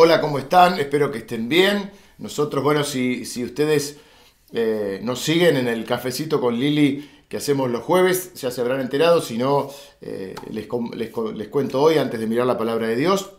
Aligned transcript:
Hola, 0.00 0.20
¿cómo 0.20 0.38
están? 0.38 0.78
Espero 0.78 1.10
que 1.10 1.18
estén 1.18 1.48
bien. 1.48 1.90
Nosotros, 2.18 2.62
bueno, 2.62 2.84
si, 2.84 3.24
si 3.24 3.42
ustedes 3.42 3.98
eh, 4.52 5.00
nos 5.02 5.18
siguen 5.20 5.56
en 5.56 5.66
el 5.66 5.84
cafecito 5.84 6.40
con 6.40 6.56
Lili 6.56 7.24
que 7.28 7.38
hacemos 7.38 7.68
los 7.68 7.82
jueves, 7.82 8.32
ya 8.34 8.52
se 8.52 8.60
habrán 8.60 8.80
enterado, 8.80 9.20
si 9.20 9.36
no, 9.36 9.68
eh, 10.00 10.36
les, 10.52 10.68
les, 10.94 11.48
cuento 11.48 11.82
hoy, 11.82 11.98
antes 11.98 12.20
de 12.20 12.28
mirar 12.28 12.46
la 12.46 12.56
palabra 12.56 12.86
de 12.86 12.94
Dios, 12.94 13.32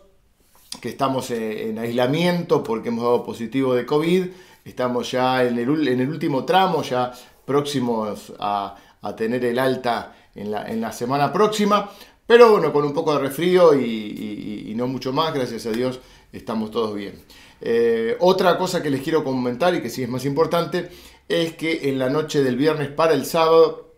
que 0.82 0.90
estamos 0.90 1.30
en, 1.30 1.78
aislamiento 1.78 2.62
porque 2.62 2.90
hemos 2.90 3.04
dado 3.04 3.24
positivo 3.24 3.72
de 3.72 3.86
COVID, 3.86 4.26
estamos 4.62 5.10
ya 5.10 5.42
en 5.42 5.58
el, 5.58 5.88
en 5.88 6.00
el 6.00 6.10
último 6.10 6.44
tramo, 6.44 6.82
ya 6.82 7.10
próximos 7.46 8.34
a, 8.38 8.76
tener 9.16 9.46
el 9.46 9.58
alta 9.58 10.14
en 10.34 10.50
la, 10.50 10.68
en 10.68 10.82
la, 10.82 10.92
semana 10.92 11.32
próxima, 11.32 11.90
pero 12.26 12.50
bueno, 12.50 12.70
con 12.70 12.84
un 12.84 12.92
poco 12.92 13.14
de 13.14 13.20
resfrío 13.20 13.74
y, 13.74 14.74
no 14.76 14.86
mucho 14.86 15.10
más, 15.10 15.32
gracias 15.32 15.64
a 15.64 15.70
Dios 15.70 16.00
estamos 16.32 16.70
todos 16.70 16.94
bien. 16.94 17.14
Eh, 17.60 18.16
otra 18.20 18.56
cosa 18.56 18.82
que 18.82 18.90
les 18.90 19.02
quiero 19.02 19.22
comentar 19.22 19.74
y 19.74 19.82
que 19.82 19.90
sí 19.90 20.02
es 20.02 20.08
más 20.08 20.24
importante 20.24 20.88
es 21.28 21.54
que 21.54 21.88
en 21.88 21.98
la 21.98 22.08
noche 22.08 22.42
del 22.42 22.56
viernes 22.56 22.88
para 22.88 23.12
el 23.14 23.24
sábado 23.24 23.90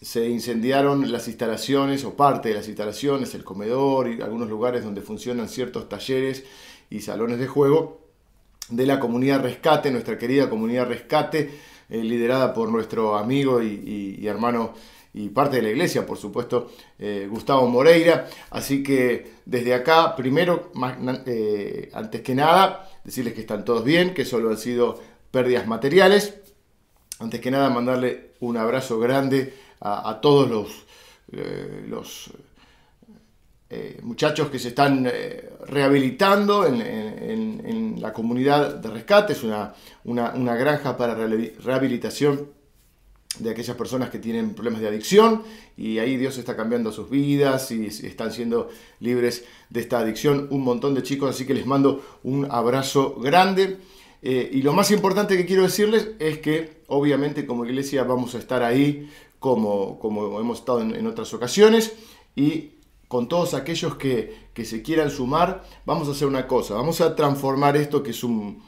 se 0.00 0.28
incendiaron 0.28 1.10
las 1.10 1.28
instalaciones 1.28 2.04
o 2.04 2.14
parte 2.14 2.50
de 2.50 2.56
las 2.56 2.68
instalaciones, 2.68 3.34
el 3.34 3.42
comedor 3.42 4.08
y 4.08 4.20
algunos 4.20 4.50
lugares 4.50 4.84
donde 4.84 5.00
funcionan 5.00 5.48
ciertos 5.48 5.88
talleres 5.88 6.44
y 6.90 7.00
salones 7.00 7.38
de 7.38 7.46
juego 7.46 8.04
de 8.68 8.86
la 8.86 9.00
comunidad 9.00 9.42
Rescate, 9.42 9.90
nuestra 9.90 10.18
querida 10.18 10.48
comunidad 10.48 10.88
Rescate, 10.88 11.50
eh, 11.88 12.02
liderada 12.02 12.54
por 12.54 12.70
nuestro 12.70 13.16
amigo 13.16 13.62
y, 13.62 14.26
hermano 14.26 14.74
y 15.14 15.28
parte 15.28 15.56
de 15.56 15.62
la 15.62 15.70
iglesia, 15.70 16.04
por 16.04 16.18
supuesto, 16.18 16.72
eh, 16.98 17.26
Gustavo 17.30 17.66
Moreira. 17.68 18.28
Así 18.50 18.82
que 18.82 19.34
desde 19.46 19.72
acá, 19.72 20.14
primero, 20.16 20.72
eh, 21.26 21.90
antes 21.94 22.20
que 22.20 22.34
nada, 22.34 22.90
decirles 23.04 23.34
que 23.34 23.40
están 23.40 23.64
todos 23.64 23.84
bien, 23.84 24.12
que 24.12 24.24
solo 24.24 24.50
han 24.50 24.58
sido 24.58 25.00
pérdidas 25.30 25.66
materiales 25.66 26.34
antes 27.20 27.40
que 27.40 27.50
nada, 27.50 27.70
mandarle 27.70 28.32
un 28.40 28.56
abrazo 28.56 28.98
grande 28.98 29.54
a, 29.80 30.18
todos 30.20 30.48
los, 30.48 30.84
eh, 31.32 31.84
los 31.88 32.30
muchachos 34.02 34.50
que 34.50 34.58
se 34.58 34.68
están 34.68 35.06
eh, 35.06 35.50
rehabilitando 35.66 36.66
en, 36.66 38.00
la 38.00 38.12
comunidad 38.12 38.74
de 38.74 38.90
rescate. 38.90 39.32
Es 39.32 39.42
una, 39.42 39.72
una, 40.04 40.56
granja 40.56 40.96
para 40.96 41.14
rehabilitación 41.14 42.50
de 43.38 43.50
aquellas 43.50 43.76
personas 43.76 44.10
que 44.10 44.18
tienen 44.18 44.54
problemas 44.54 44.80
de 44.80 44.88
adicción 44.88 45.42
y 45.76 45.98
ahí 45.98 46.16
Dios 46.16 46.38
está 46.38 46.56
cambiando 46.56 46.92
sus 46.92 47.10
vidas 47.10 47.70
y 47.70 47.86
están 47.86 48.32
siendo 48.32 48.68
libres 49.00 49.44
de 49.70 49.80
esta 49.80 49.98
adicción 49.98 50.48
un 50.50 50.62
montón 50.62 50.94
de 50.94 51.02
chicos, 51.02 51.30
así 51.30 51.46
que 51.46 51.54
les 51.54 51.66
mando 51.66 52.04
un 52.22 52.46
abrazo 52.50 53.16
grande. 53.20 53.78
Eh, 54.22 54.50
y 54.52 54.62
lo 54.62 54.72
más 54.72 54.90
importante 54.90 55.36
que 55.36 55.44
quiero 55.44 55.62
decirles 55.62 56.12
es 56.18 56.38
que 56.38 56.82
obviamente 56.86 57.44
como 57.44 57.66
iglesia 57.66 58.04
vamos 58.04 58.34
a 58.34 58.38
estar 58.38 58.62
ahí 58.62 59.10
como, 59.38 59.98
como 59.98 60.40
hemos 60.40 60.60
estado 60.60 60.80
en, 60.80 61.06
otras 61.06 61.34
ocasiones 61.34 61.94
y 62.34 62.70
con 63.08 63.28
todos 63.28 63.52
aquellos 63.52 63.96
que, 63.96 64.44
se 64.64 64.82
quieran 64.82 65.10
sumar, 65.10 65.64
vamos 65.84 66.08
a 66.08 66.12
hacer 66.12 66.26
una 66.26 66.46
cosa, 66.46 66.74
vamos 66.74 67.00
a 67.02 67.14
transformar 67.14 67.76
esto 67.76 68.02
que 68.02 68.12
es 68.12 68.24
un, 68.24 68.62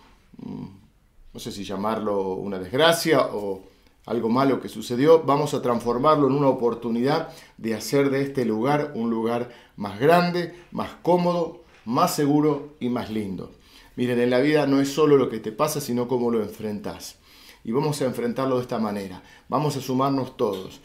no 1.33 1.41
sé 1.41 1.50
si 1.50 1.64
llamarlo 1.64 2.34
una 2.34 2.59
desgracia 2.59 3.28
o 3.33 3.62
algo 4.07 4.29
malo 4.29 4.61
que 4.61 4.69
sucedió, 4.69 5.25
vamos 5.25 5.53
a 5.53 5.61
transformarlo 5.61 6.29
en 6.29 6.35
una 6.35 6.49
oportunidad 6.49 7.29
de 7.59 7.75
hacer 7.75 8.11
de 8.11 8.23
este 8.23 8.45
lugar 8.45 8.93
un 8.95 9.11
lugar 9.11 9.51
más 9.77 9.99
grande, 10.01 10.55
más 10.71 10.91
cómodo, 11.03 11.65
más 11.85 12.15
seguro 12.15 12.75
y 12.81 12.89
más 12.89 13.11
lindo. 13.11 13.53
Miren, 13.97 14.21
en 14.21 14.31
la 14.31 14.41
vida 14.41 14.67
no 14.67 14.81
es 14.81 14.93
solo 14.93 15.17
lo 15.17 15.29
que 15.29 15.41
te 15.41 15.53
pasa, 15.53 15.81
sino 15.81 16.07
cómo 16.07 16.31
lo 16.31 16.43
enfrentas. 16.43 17.17
Y 17.65 17.73
vamos 17.73 18.01
a 18.01 18.05
enfrentarlo 18.05 18.57
de 18.57 18.62
esta 18.62 18.79
manera. 18.79 19.23
Vamos 19.49 19.77
a 19.77 19.81
sumarnos 19.81 20.37
todos. 20.37 20.81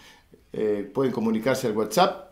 Eh, 0.54 0.90
pueden 0.94 1.12
comunicarse 1.12 1.68
al 1.68 1.78
WhatsApp, 1.78 2.32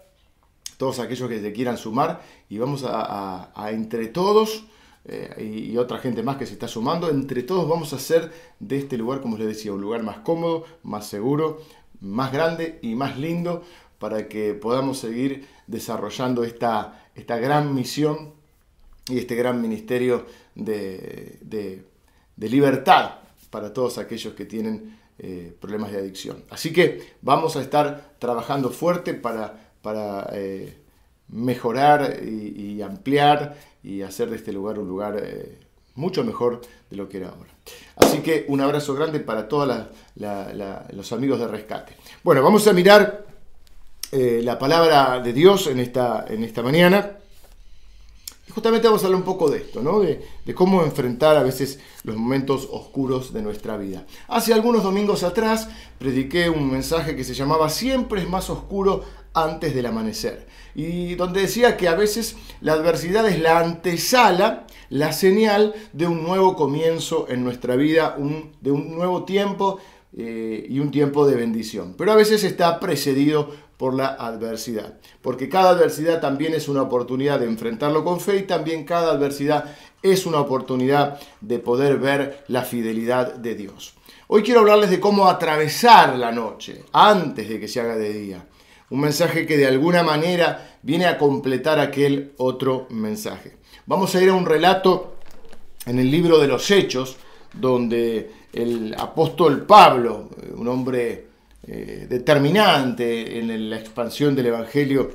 todos 0.77 0.99
aquellos 0.99 1.29
que 1.29 1.39
se 1.39 1.53
quieran 1.53 1.77
sumar, 1.77 2.21
y 2.49 2.57
vamos 2.57 2.83
a, 2.87 3.51
entre 3.71 4.07
todos, 4.07 4.63
eh, 5.05 5.69
y, 5.71 5.77
otra 5.77 5.97
gente 5.97 6.23
más 6.23 6.37
que 6.37 6.45
se 6.45 6.53
está 6.53 6.67
sumando, 6.67 7.09
entre 7.09 7.43
todos 7.43 7.67
vamos 7.67 7.93
a 7.93 7.95
hacer 7.95 8.31
de 8.59 8.77
este 8.77 8.97
lugar, 8.97 9.21
como 9.21 9.37
les 9.37 9.47
decía, 9.47 9.73
un 9.73 9.81
lugar 9.81 10.03
más 10.03 10.19
cómodo, 10.19 10.65
más 10.83 11.07
seguro, 11.07 11.61
más 12.01 12.31
grande 12.31 12.79
y 12.81 12.95
más 12.95 13.17
lindo 13.17 13.63
para 13.97 14.27
que 14.27 14.53
podamos 14.53 14.99
seguir 14.99 15.47
desarrollando 15.67 16.43
esta, 16.43 17.05
esta 17.15 17.37
gran 17.37 17.73
misión 17.73 18.33
y 19.07 19.17
este 19.17 19.35
gran 19.35 19.61
ministerio 19.61 20.25
de, 20.55 21.83
libertad 22.37 23.19
para 23.49 23.73
todos 23.73 23.97
aquellos 23.97 24.33
que 24.33 24.45
tienen 24.45 24.97
eh, 25.17 25.53
problemas 25.59 25.91
de 25.91 25.97
adicción. 25.97 26.43
Así 26.49 26.71
que 26.71 27.15
vamos 27.21 27.55
a 27.55 27.61
estar 27.61 28.15
trabajando 28.19 28.69
fuerte 28.69 29.13
para, 29.13 29.73
para 29.81 30.29
eh, 30.33 30.77
mejorar 31.29 32.23
y, 32.23 32.81
ampliar 32.81 33.57
y 33.83 34.01
hacer 34.01 34.29
de 34.29 34.35
este 34.35 34.51
lugar 34.51 34.79
un 34.79 34.87
lugar 34.87 35.19
eh, 35.21 35.57
mucho 35.95 36.23
mejor 36.23 36.61
de 36.89 36.97
lo 36.97 37.07
que 37.07 37.17
era 37.17 37.29
ahora. 37.29 37.49
Así 37.95 38.19
que 38.19 38.45
un 38.47 38.61
abrazo 38.61 38.95
grande 38.95 39.19
para 39.19 39.47
todos 39.47 39.67
los 40.15 41.11
amigos 41.11 41.39
de 41.39 41.47
rescate. 41.47 41.95
Bueno, 42.23 42.41
vamos 42.41 42.65
a 42.67 42.73
mirar 42.73 43.25
la 44.11 44.57
palabra 44.57 45.19
de 45.19 45.33
Dios 45.33 45.67
en 45.67 45.79
esta, 45.79 46.25
en 46.27 46.43
esta 46.43 46.63
mañana 46.63 47.19
justamente 48.49 48.87
vamos 48.87 49.03
a 49.03 49.05
hablar 49.05 49.19
un 49.19 49.25
poco 49.25 49.49
de 49.49 49.59
esto, 49.59 49.81
¿no? 49.81 49.99
De, 49.99 50.21
cómo 50.55 50.83
enfrentar 50.83 51.37
a 51.37 51.43
veces 51.43 51.79
los 52.03 52.17
momentos 52.17 52.67
oscuros 52.71 53.31
de 53.31 53.41
nuestra 53.41 53.77
vida. 53.77 54.05
Hace 54.27 54.53
algunos 54.53 54.83
domingos 54.83 55.23
atrás 55.23 55.69
prediqué 55.97 56.49
un 56.49 56.71
mensaje 56.71 57.15
que 57.15 57.23
se 57.23 57.33
llamaba 57.33 57.69
Siempre 57.69 58.21
es 58.21 58.29
más 58.29 58.49
oscuro 58.49 59.03
antes 59.33 59.73
del 59.73 59.85
amanecer. 59.85 60.47
Y 60.75 61.15
donde 61.15 61.41
decía 61.41 61.77
que 61.77 61.87
a 61.87 61.95
veces 61.95 62.35
la 62.61 62.73
adversidad 62.73 63.27
es 63.27 63.39
la 63.39 63.59
antesala, 63.59 64.67
la 64.89 65.13
señal 65.13 65.73
de 65.93 66.07
un 66.07 66.23
nuevo 66.23 66.55
comienzo 66.55 67.27
en 67.29 67.43
nuestra 67.43 67.75
vida, 67.75 68.15
de 68.61 68.71
un 68.71 68.95
nuevo 68.95 69.25
tiempo 69.25 69.79
eh, 70.15 70.65
y 70.69 70.79
un 70.79 70.91
tiempo 70.91 71.27
de 71.27 71.35
bendición. 71.35 71.95
Pero 71.97 72.11
a 72.11 72.15
veces 72.15 72.43
está 72.43 72.79
precedido 72.79 73.49
por 73.79 73.93
la 73.93 74.07
adversidad. 74.07 74.95
Porque 75.21 75.47
cada 75.47 75.69
adversidad 75.69 76.19
también 76.19 76.53
es 76.53 76.67
una 76.67 76.81
oportunidad 76.81 77.39
de 77.39 77.45
enfrentarlo 77.45 78.03
con 78.03 78.19
fe 78.19 78.37
y 78.39 78.43
también 78.43 78.83
cada 78.83 79.11
adversidad 79.11 79.73
es 80.01 80.25
una 80.25 80.41
oportunidad 80.41 81.17
de 81.39 81.59
poder 81.59 81.97
ver 81.97 82.43
la 82.49 82.63
fidelidad 82.63 83.35
de 83.35 83.55
Dios. 83.55 83.93
Hoy 84.27 84.43
quiero 84.43 84.59
hablarles 84.59 84.89
de 84.89 84.99
cómo 84.99 85.27
atravesar 85.27 86.17
la 86.17 86.31
noche 86.31 86.83
antes 86.91 87.47
de 87.47 87.59
que 87.59 87.69
se 87.69 87.79
haga 87.79 87.95
de 87.95 88.13
día. 88.13 88.45
Un 88.89 89.01
mensaje 89.01 89.45
que 89.45 89.57
de 89.57 89.67
alguna 89.67 90.03
manera 90.03 90.77
viene 90.81 91.05
a 91.05 91.17
completar 91.17 91.79
aquel 91.79 92.33
otro 92.37 92.87
mensaje. 92.89 93.57
Vamos 93.85 94.15
a 94.15 94.21
ir 94.21 94.29
a 94.29 94.33
un 94.33 94.45
relato 94.45 95.15
en 95.85 95.99
el 95.99 96.09
libro 96.09 96.39
de 96.39 96.47
los 96.47 96.69
Hechos, 96.71 97.17
donde 97.53 98.31
el 98.53 98.95
apóstol 98.97 99.65
Pablo, 99.65 100.29
un 100.55 100.67
hombre 100.67 101.27
eh, 101.67 102.07
determinante 102.09 103.39
en 103.39 103.69
la 103.69 103.77
expansión 103.77 104.35
del 104.35 104.47
Evangelio 104.47 105.11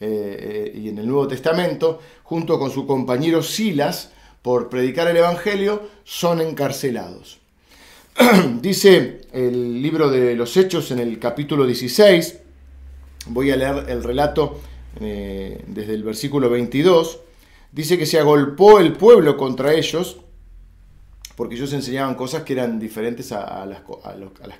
eh, 0.00 0.72
y 0.74 0.88
en 0.88 0.98
el 0.98 1.06
Nuevo 1.06 1.26
Testamento, 1.26 2.00
junto 2.22 2.58
con 2.58 2.70
su 2.70 2.86
compañero 2.86 3.42
Silas, 3.42 4.12
por 4.42 4.68
predicar 4.68 5.08
el 5.08 5.16
Evangelio, 5.16 5.88
son 6.04 6.40
encarcelados. 6.40 7.40
Dice 8.60 9.20
el 9.32 9.80
libro 9.80 10.10
de 10.10 10.34
los 10.34 10.56
Hechos 10.56 10.90
en 10.90 10.98
el 10.98 11.18
capítulo 11.18 11.64
16, 11.66 12.38
voy 13.26 13.50
a 13.50 13.56
leer 13.56 13.84
el 13.88 14.02
relato 14.02 14.60
eh, 15.00 15.62
desde 15.68 15.94
el 15.94 16.02
versículo 16.02 16.50
22, 16.50 17.20
dice 17.70 17.96
que 17.96 18.06
se 18.06 18.18
agolpó 18.18 18.80
el 18.80 18.94
pueblo 18.94 19.36
contra 19.36 19.72
ellos, 19.72 20.18
porque 21.36 21.54
ellos 21.54 21.72
enseñaban 21.72 22.16
cosas 22.16 22.42
que 22.42 22.54
eran 22.54 22.80
diferentes 22.80 23.30
a, 23.30 23.64
las, 23.66 23.82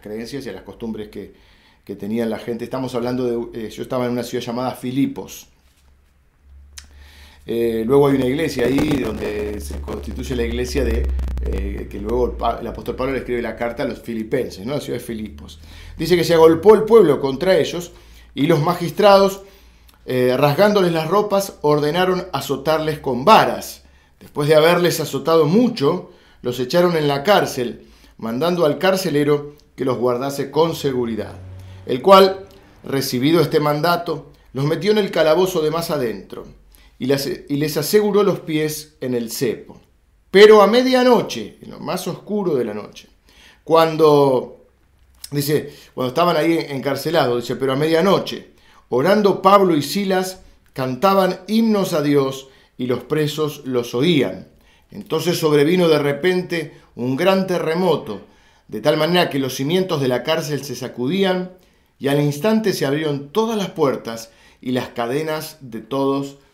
creencias 0.01 0.47
y 0.47 0.49
a 0.51 0.53
las 0.53 0.63
costumbres 0.63 1.09
que, 1.09 1.35
que 1.85 1.97
tenía 1.97 2.27
la 2.27 2.39
gente. 2.39 2.63
Estamos 2.63 2.95
hablando 2.95 3.51
de, 3.51 3.67
eh, 3.67 3.71
yo 3.71 3.83
estaba 3.83 4.07
en 4.07 4.13
una 4.13 4.23
ciudad 4.23 4.45
llamada 4.45 4.73
Filipos. 4.73 5.49
Eh, 7.51 7.83
luego 7.87 8.09
hay 8.09 8.17
una 8.17 8.27
iglesia 8.27 8.67
ahí 8.67 8.99
donde 8.99 9.59
se 9.63 9.81
constituye 9.81 10.37
la 10.37 10.43
iglesia 10.43 10.85
de 10.85 11.07
eh, 11.47 11.89
que 11.91 11.99
luego 11.99 12.37
el, 12.61 12.67
apóstol 12.67 12.95
Pablo 12.95 13.15
le 13.15 13.21
escribe 13.21 13.41
la 13.41 13.57
carta 13.57 13.85
a 13.85 13.87
los 13.87 14.01
filipenses, 14.01 14.67
¿no? 14.67 14.75
la 14.75 14.81
ciudad 14.83 14.99
de 14.99 15.05
Filipos. 15.05 15.59
Dice 15.97 16.15
que 16.15 16.25
se 16.25 16.35
agolpó 16.35 16.75
el 16.75 16.83
pueblo 16.83 17.23
contra 17.23 17.57
ellos 17.57 17.93
y 18.35 18.47
los 18.47 18.61
magistrados, 18.61 19.41
rasgándoles 20.07 20.93
las 20.93 21.09
ropas, 21.09 21.59
ordenaron 21.63 22.29
azotarles 22.33 22.99
con 22.99 23.25
varas. 23.25 23.83
Después 24.21 24.49
de 24.49 24.55
haberles 24.55 25.01
azotado 25.01 25.47
mucho, 25.47 26.11
los 26.43 26.61
echaron 26.61 26.97
en 26.97 27.09
la 27.09 27.23
cárcel, 27.23 27.87
mandando 28.19 28.67
al 28.67 28.79
carcelero 28.79 29.55
que 29.75 29.85
los 29.85 29.97
guardase 29.97 30.51
con 30.51 30.75
seguridad, 30.75 31.37
el 31.87 32.03
cual, 32.03 32.47
recibido 32.85 33.41
este 33.41 33.61
mandato, 33.61 34.33
los 34.53 34.65
metió 34.65 34.91
en 34.91 34.99
el 34.99 35.11
calabozo 35.11 35.63
de 35.63 35.71
más 35.71 35.91
adentro, 35.91 36.45
y 36.99 37.07
les 37.07 37.77
aseguró 37.77 38.23
los 38.23 38.41
pies 38.41 38.97
en 39.01 39.15
el 39.15 39.31
cepo. 39.31 39.81
Pero 40.31 40.61
a 40.61 40.67
medianoche, 40.67 41.59
en 41.63 41.71
lo 41.71 41.81
más 41.81 42.07
oscuro 42.07 42.55
de 42.55 42.65
la 42.65 42.75
noche, 42.75 43.09
cuando, 43.65 44.67
dice, 45.31 45.73
cuando 45.95 46.09
estaban 46.09 46.37
ahí 46.37 46.59
encarcelados, 46.69 47.43
dice, 47.43 47.57
pero 47.57 47.73
a 47.73 47.77
medianoche, 47.77 48.51
orando 48.91 49.41
Pablo 49.41 49.77
y 49.77 49.83
Silas, 49.83 50.41
cantaban 50.73 51.41
himnos 51.49 51.93
a 51.93 52.03
Dios 52.03 52.49
y 52.77 52.87
los 52.87 53.05
presos 53.05 53.63
los 53.65 53.95
oían. 53.95 54.49
Entonces 54.91 55.39
sobrevino 55.39 55.89
de 55.89 55.99
repente 55.99 56.81
un 56.95 57.17
gran 57.17 57.47
terremoto, 57.47 58.23
de 58.69 58.81
tal 58.81 58.97
manera 58.97 59.31
que 59.31 59.39
los 59.39 59.55
cimientos 59.55 60.01
de 60.01 60.09
la 60.09 60.23
cárcel 60.23 60.65
se 60.65 60.77
sacudían 60.77 61.53
y 61.99 62.09
al 62.09 62.21
instante 62.21 62.73
se 62.73 62.87
abrieron 62.87 63.31
todas 63.31 63.57
las 63.57 63.71
puertas 63.71 64.31
y 64.61 64.73
las 64.73 64.89
cadenas 64.89 65.59
de 65.61 65.81
todos 65.81 66.39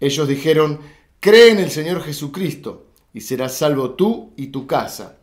Ellos 0.00 0.28
dijeron, 0.28 0.80
Cree 1.20 1.50
en 1.50 1.58
el 1.58 1.70
Señor 1.70 2.02
Jesucristo 2.02 2.86
y 3.12 3.22
serás 3.22 3.56
salvo 3.56 3.94
tú 3.94 4.32
y 4.36 4.48
tu 4.48 4.66
casa. 4.66 5.18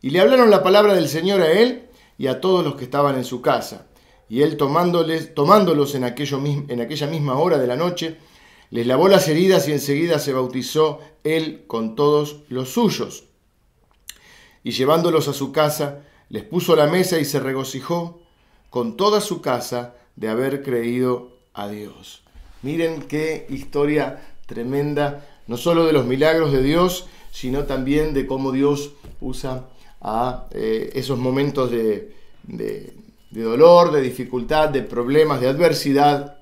Y 0.00 0.10
le 0.10 0.20
hablaron 0.20 0.50
la 0.50 0.62
palabra 0.62 0.94
del 0.94 1.08
Señor 1.08 1.40
a 1.40 1.50
él 1.50 1.88
y 2.18 2.26
a 2.26 2.40
todos 2.40 2.64
los 2.64 2.76
que 2.76 2.84
estaban 2.84 3.16
en 3.16 3.24
su 3.24 3.40
casa. 3.40 3.86
Y 4.28 4.42
él 4.42 4.56
tomándolos 4.56 5.94
en, 5.94 6.04
en 6.04 6.80
aquella 6.80 7.06
misma 7.06 7.38
hora 7.38 7.58
de 7.58 7.66
la 7.66 7.76
noche, 7.76 8.18
les 8.70 8.86
lavó 8.86 9.08
las 9.08 9.26
heridas 9.28 9.66
y 9.66 9.72
enseguida 9.72 10.18
se 10.18 10.34
bautizó 10.34 11.00
él 11.24 11.64
con 11.66 11.96
todos 11.96 12.42
los 12.48 12.68
suyos. 12.70 13.24
Y 14.62 14.72
llevándolos 14.72 15.28
a 15.28 15.32
su 15.32 15.50
casa, 15.52 16.04
les 16.28 16.44
puso 16.44 16.76
la 16.76 16.86
mesa 16.86 17.18
y 17.18 17.24
se 17.24 17.40
regocijó 17.40 18.20
con 18.68 18.96
toda 18.96 19.20
su 19.22 19.40
casa 19.40 19.94
de 20.16 20.28
haber 20.28 20.62
creído 20.62 21.38
a 21.54 21.68
Dios. 21.68 22.22
Miren 22.62 23.02
qué 23.02 23.46
historia 23.50 24.20
tremenda, 24.46 25.26
no 25.46 25.56
solo 25.56 25.86
de 25.86 25.92
los 25.92 26.06
milagros 26.06 26.52
de 26.52 26.62
Dios, 26.62 27.06
sino 27.30 27.64
también 27.64 28.14
de 28.14 28.26
cómo 28.26 28.50
Dios 28.50 28.94
usa 29.20 29.66
a 30.00 30.46
eh, 30.52 30.90
esos 30.94 31.18
momentos 31.18 31.70
de, 31.70 32.14
dolor, 33.30 33.92
de 33.92 34.00
dificultad, 34.00 34.70
de 34.70 34.82
problemas, 34.82 35.40
de 35.40 35.48
adversidad, 35.48 36.38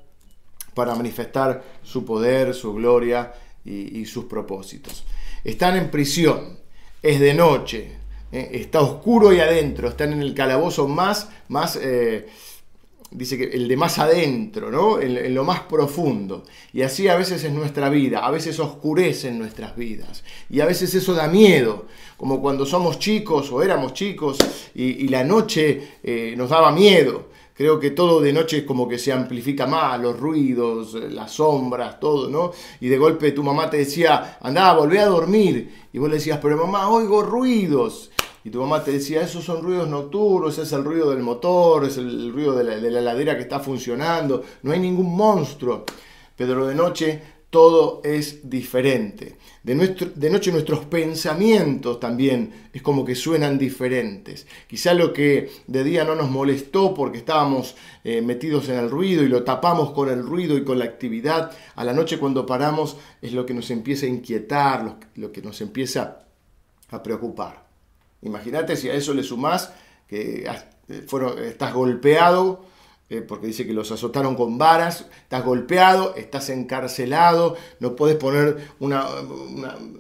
para 0.74 0.94
manifestar 0.94 1.64
su 1.82 2.04
poder, 2.04 2.54
su 2.54 2.74
gloria 2.74 3.32
y, 3.64 4.04
sus 4.04 4.26
propósitos. 4.26 5.04
Están 5.42 5.76
en 5.76 5.90
prisión, 5.90 6.58
es 7.02 7.18
de 7.18 7.34
noche, 7.34 7.92
eh, 8.30 8.50
está 8.52 8.80
oscuro 8.80 9.32
y 9.32 9.40
adentro, 9.40 9.88
están 9.88 10.12
en 10.12 10.20
el 10.20 10.34
calabozo 10.34 10.86
más, 10.86 11.30
más 11.48 11.76
eh, 11.80 12.26
dice 13.11 13.38
que 13.38 13.44
el 13.56 13.69
de 13.69 13.76
más 13.76 13.99
adentro, 13.99 14.70
¿no? 14.70 15.00
En, 15.00 15.35
lo 15.35 15.44
más 15.44 15.61
profundo. 15.61 16.44
Y 16.73 16.82
así 16.82 17.08
a 17.08 17.17
veces 17.17 17.44
es 17.44 17.53
nuestra 17.53 17.88
vida, 17.88 18.20
a 18.20 18.31
veces 18.31 18.58
oscurece 18.58 19.29
en 19.29 19.38
nuestras 19.38 19.76
vidas. 19.76 20.25
Y 20.50 20.61
a 20.61 20.67
veces 20.67 20.94
eso 20.94 21.14
da 21.14 21.29
miedo, 21.29 21.87
como 22.17 22.41
cuando 22.41 22.67
somos 22.67 22.99
chicos 22.99 23.50
o 23.53 23.62
éramos 23.62 23.93
chicos 23.93 24.38
y, 24.75 25.06
la 25.08 25.25
noche 25.25 25.99
eh, 26.03 26.35
nos 26.37 26.50
daba 26.50 26.73
miedo. 26.73 27.29
Creo 27.55 27.81
que 27.81 27.93
todo 27.93 28.20
de 28.20 28.35
noche 28.35 28.67
como 28.67 28.87
que 28.87 28.99
se 28.99 29.12
amplifica 29.12 29.67
más, 29.67 29.99
los 29.99 30.20
ruidos, 30.20 30.93
las 30.93 31.32
sombras, 31.32 31.99
todo, 31.99 32.29
¿no? 32.29 32.52
Y 32.81 32.88
de 32.88 32.99
golpe 32.99 33.32
tu 33.32 33.43
mamá 33.43 33.70
te 33.70 33.79
decía, 33.79 34.37
andá, 34.43 34.75
volvé 34.75 34.99
a 34.99 35.06
dormir. 35.06 35.87
Y 35.91 35.99
vos 35.99 36.11
le 36.11 36.17
decías, 36.17 36.38
pero 36.43 36.59
mamá, 36.59 36.91
oigo 36.91 37.23
ruidos 37.23 38.11
y 38.46 38.50
tu 38.50 38.60
mamá 38.60 38.84
te 38.84 38.93
decía, 38.93 39.22
esos 39.22 39.43
son 39.43 39.60
ruidos 39.60 39.88
nocturnos, 39.88 40.56
es 40.56 40.70
el 40.70 40.84
ruido 40.84 41.10
del 41.10 41.19
motor, 41.19 41.84
es 41.84 41.96
el 41.96 42.32
ruido 42.32 42.54
de 42.54 42.62
la, 42.62 42.76
de 42.76 42.90
ladera 42.93 43.34
que 43.34 43.43
está 43.43 43.58
funcionando, 43.58 44.44
no 44.62 44.70
hay 44.70 44.78
ningún 44.78 45.16
monstruo. 45.16 45.84
Pero 46.37 46.64
de 46.64 46.76
noche 46.76 47.22
todo 47.50 48.02
es 48.04 48.48
diferente. 48.48 49.37
De, 49.64 49.75
nuestro, 49.75 50.10
de, 50.14 50.31
noche 50.31 50.52
nuestros 50.52 50.84
pensamientos 50.84 51.98
también 51.98 52.69
es 52.72 52.82
como 52.82 53.04
que 53.04 53.16
suenan 53.16 53.58
diferentes. 53.58 54.46
Quizá 54.69 54.94
lo 54.94 55.12
que 55.12 55.50
de 55.66 55.82
día 55.82 56.04
no 56.04 56.14
nos 56.14 56.31
molestó 56.31 56.94
porque 56.94 57.19
estábamos 57.19 57.75
eh, 58.04 58.22
metidos 58.22 58.69
en 58.69 58.76
el 58.76 58.90
ruido 58.90 59.25
y 59.25 59.28
lo 59.28 59.42
tapamos 59.42 59.90
con 59.90 60.08
el 60.08 60.22
ruido 60.22 60.56
y 60.56 60.62
con 60.62 60.78
la 60.78 60.84
actividad, 60.84 61.50
a 61.75 61.82
la 61.82 61.92
noche 61.92 62.20
cuando 62.20 62.46
paramos 62.46 62.96
es 63.20 63.32
lo 63.32 63.44
que 63.44 63.54
nos 63.54 63.72
empieza 63.72 64.06
a 64.06 64.10
inquietar, 64.10 64.84
lo, 64.84 64.99
lo 65.16 65.32
que 65.32 65.42
nos 65.42 65.60
empieza 65.60 66.26
a 66.90 67.02
preocupar. 67.02 67.65
Imagínate 68.22 68.76
si 68.76 68.88
a 68.88 68.94
eso 68.94 69.14
le 69.14 69.22
sumás 69.22 69.72
que 70.08 70.48
fueron, 71.06 71.38
estás 71.38 71.74
golpeado, 71.74 72.64
eh, 73.08 73.22
porque 73.22 73.46
dice 73.46 73.64
que 73.66 73.72
los 73.72 73.92
azotaron 73.92 74.34
con 74.34 74.58
varas, 74.58 75.06
estás 75.22 75.44
golpeado, 75.44 76.14
estás 76.16 76.50
encarcelado, 76.50 77.56
no 77.78 77.94
puedes 77.94 78.16
poner 78.16 78.68
una, 78.80 79.06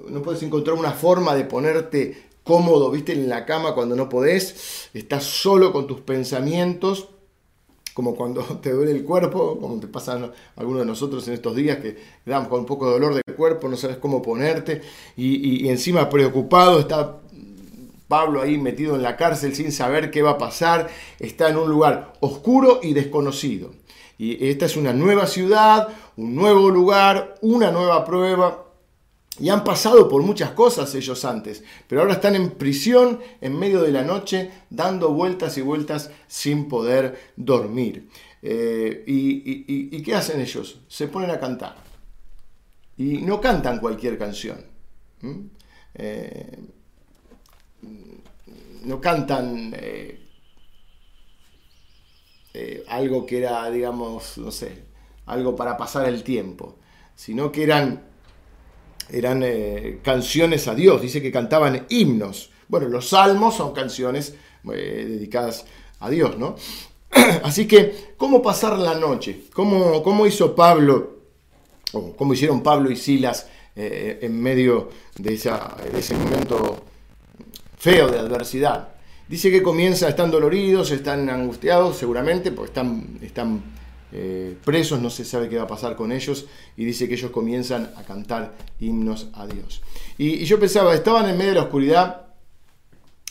no 0.08 0.22
puedes 0.22 0.42
encontrar 0.42 0.76
una 0.76 0.90
forma 0.90 1.36
de 1.36 1.44
ponerte 1.44 2.30
cómodo, 2.42 2.90
viste, 2.90 3.12
en 3.12 3.28
la 3.28 3.44
cama 3.46 3.74
cuando 3.74 3.94
no 3.94 4.08
podés, 4.08 4.88
estás 4.92 5.22
solo 5.22 5.72
con 5.72 5.86
tus 5.86 6.00
pensamientos, 6.00 7.08
como 7.94 8.16
cuando 8.16 8.42
te 8.60 8.72
duele 8.72 8.90
el 8.90 9.04
cuerpo, 9.04 9.58
como 9.60 9.78
te 9.78 9.86
pasa 9.86 10.14
a 10.14 10.32
algunos 10.56 10.80
de 10.80 10.86
nosotros 10.86 11.26
en 11.28 11.34
estos 11.34 11.54
días 11.54 11.78
que 11.78 11.96
damos 12.24 12.48
con 12.48 12.60
un 12.60 12.66
poco 12.66 12.86
de 12.86 12.92
dolor 12.92 13.14
de 13.14 13.22
cuerpo, 13.34 13.68
no 13.68 13.76
sabes 13.76 13.98
cómo 13.98 14.20
ponerte, 14.20 14.82
y 15.16 15.68
encima 15.68 16.08
preocupado, 16.08 16.80
está 16.80 17.20
Pablo 18.08 18.40
ahí 18.40 18.58
metido 18.58 18.94
en 18.94 19.02
la 19.02 19.16
cárcel 19.16 19.54
sin 19.54 19.72
saber 19.72 20.10
qué 20.10 20.22
va 20.22 20.32
a 20.32 20.38
pasar, 20.38 20.88
está 21.18 21.48
en 21.48 21.56
un 21.56 21.68
lugar 21.68 22.12
oscuro 22.20 22.80
y 22.82 22.92
desconocido. 22.94 23.72
Y 24.18 24.48
esta 24.48 24.66
es 24.66 24.76
una 24.76 24.92
nueva 24.92 25.26
ciudad, 25.26 25.88
un 26.16 26.34
nuevo 26.34 26.70
lugar, 26.70 27.34
una 27.42 27.70
nueva 27.70 28.04
prueba. 28.04 28.64
Y 29.38 29.50
han 29.50 29.64
pasado 29.64 30.08
por 30.08 30.22
muchas 30.22 30.52
cosas 30.52 30.94
ellos 30.94 31.24
antes, 31.26 31.62
pero 31.86 32.00
ahora 32.00 32.14
están 32.14 32.36
en 32.36 32.52
prisión 32.52 33.20
en 33.42 33.58
medio 33.58 33.82
de 33.82 33.92
la 33.92 34.02
noche, 34.02 34.50
dando 34.70 35.12
vueltas 35.12 35.58
y 35.58 35.60
vueltas 35.60 36.10
sin 36.26 36.68
poder 36.68 37.32
dormir. 37.36 38.08
Eh, 38.40 39.04
y, 39.06 40.02
qué 40.02 40.14
hacen 40.14 40.40
ellos? 40.40 40.80
Se 40.88 41.08
ponen 41.08 41.30
a 41.30 41.38
cantar. 41.38 41.76
Y 42.96 43.18
no 43.18 43.42
cantan 43.42 43.78
cualquier 43.78 44.16
canción 44.16 44.64
no 48.86 49.00
cantan 49.00 49.74
eh, 49.76 50.20
eh, 52.54 52.84
algo 52.88 53.26
que 53.26 53.38
era, 53.38 53.68
digamos, 53.70 54.38
no 54.38 54.50
sé, 54.50 54.84
algo 55.26 55.56
para 55.56 55.76
pasar 55.76 56.08
el 56.08 56.22
tiempo, 56.22 56.76
sino 57.14 57.50
que 57.50 57.64
eran, 57.64 58.04
eran 59.10 59.42
eh, 59.42 59.98
canciones 60.02 60.68
a 60.68 60.74
Dios, 60.74 61.02
dice 61.02 61.20
que 61.20 61.32
cantaban 61.32 61.86
himnos. 61.88 62.50
Bueno, 62.68 62.88
los 62.88 63.08
salmos 63.08 63.56
son 63.56 63.72
canciones 63.72 64.34
dedicadas 64.62 65.66
a 66.00 66.08
Dios, 66.08 66.38
¿no? 66.38 66.56
Así 67.42 67.66
que, 67.66 68.14
¿cómo 68.16 68.40
pasar 68.40 68.78
la 68.78 68.94
noche? 68.94 69.46
¿Cómo, 69.52 70.02
cómo 70.02 70.26
hizo 70.26 70.54
Pablo, 70.54 71.16
o 71.92 72.16
cómo 72.16 72.34
hicieron 72.34 72.62
Pablo 72.62 72.90
y 72.90 72.96
Silas 72.96 73.48
en 73.78 74.40
medio 74.40 74.88
de, 75.18 75.34
esa, 75.34 75.76
de 75.92 75.98
ese 75.98 76.14
momento 76.14 76.82
feo 77.76 78.08
de 78.08 78.18
adversidad. 78.18 78.88
Dice 79.28 79.50
que 79.50 79.62
comienza, 79.62 80.08
están 80.08 80.30
doloridos, 80.30 80.90
están 80.92 81.28
angustiados 81.28 81.96
seguramente, 81.96 82.52
porque 82.52 82.70
están, 82.70 83.18
están 83.22 83.62
eh, 84.12 84.56
presos, 84.64 85.00
no 85.00 85.10
se 85.10 85.24
sabe 85.24 85.48
qué 85.48 85.56
va 85.56 85.64
a 85.64 85.66
pasar 85.68 85.96
con 85.96 86.12
ellos, 86.12 86.46
y 86.76 86.84
dice 86.84 87.08
que 87.08 87.14
ellos 87.14 87.32
comienzan 87.32 87.90
a 87.96 88.04
cantar 88.04 88.54
himnos 88.78 89.28
a 89.34 89.46
Dios. 89.46 89.82
Y, 90.16 90.44
yo 90.44 90.60
pensaba, 90.60 90.94
estaban 90.94 91.28
en 91.28 91.36
medio 91.36 91.50
de 91.50 91.56
la 91.56 91.64
oscuridad, 91.64 92.22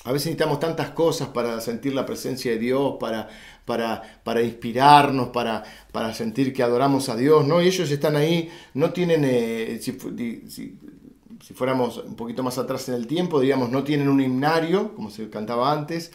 a 0.04 0.12
veces 0.12 0.28
necesitamos 0.28 0.60
tantas 0.60 0.90
cosas 0.90 1.30
para 1.30 1.60
sentir 1.62 1.96
la 1.96 2.06
presencia 2.06 2.52
de 2.52 2.60
Dios, 2.60 2.98
para, 3.00 3.30
para, 3.64 4.20
para 4.24 4.42
inspirarnos, 4.42 5.30
para, 5.30 5.64
para 5.92 6.14
sentir 6.14 6.54
que 6.54 6.62
adoramos 6.62 7.08
a 7.08 7.16
Dios, 7.16 7.48
¿no? 7.48 7.62
Y 7.62 7.68
ellos 7.68 7.90
están 7.90 8.18
ahí, 8.18 8.52
no 8.74 8.92
tienen, 8.92 9.24
eh, 9.26 9.80
fuéramos 11.54 11.98
un 11.98 12.16
poquito 12.16 12.44
más 12.44 12.58
atrás 12.58 12.90
en 12.90 12.96
el 12.96 13.08
tiempo, 13.08 13.40
diríamos, 13.40 13.70
no 13.70 13.84
tienen 13.84 14.10
un 14.10 14.22
himnario, 14.22 14.96
como 14.96 15.10
se 15.10 15.30
cantaba 15.30 15.72
antes, 15.72 16.12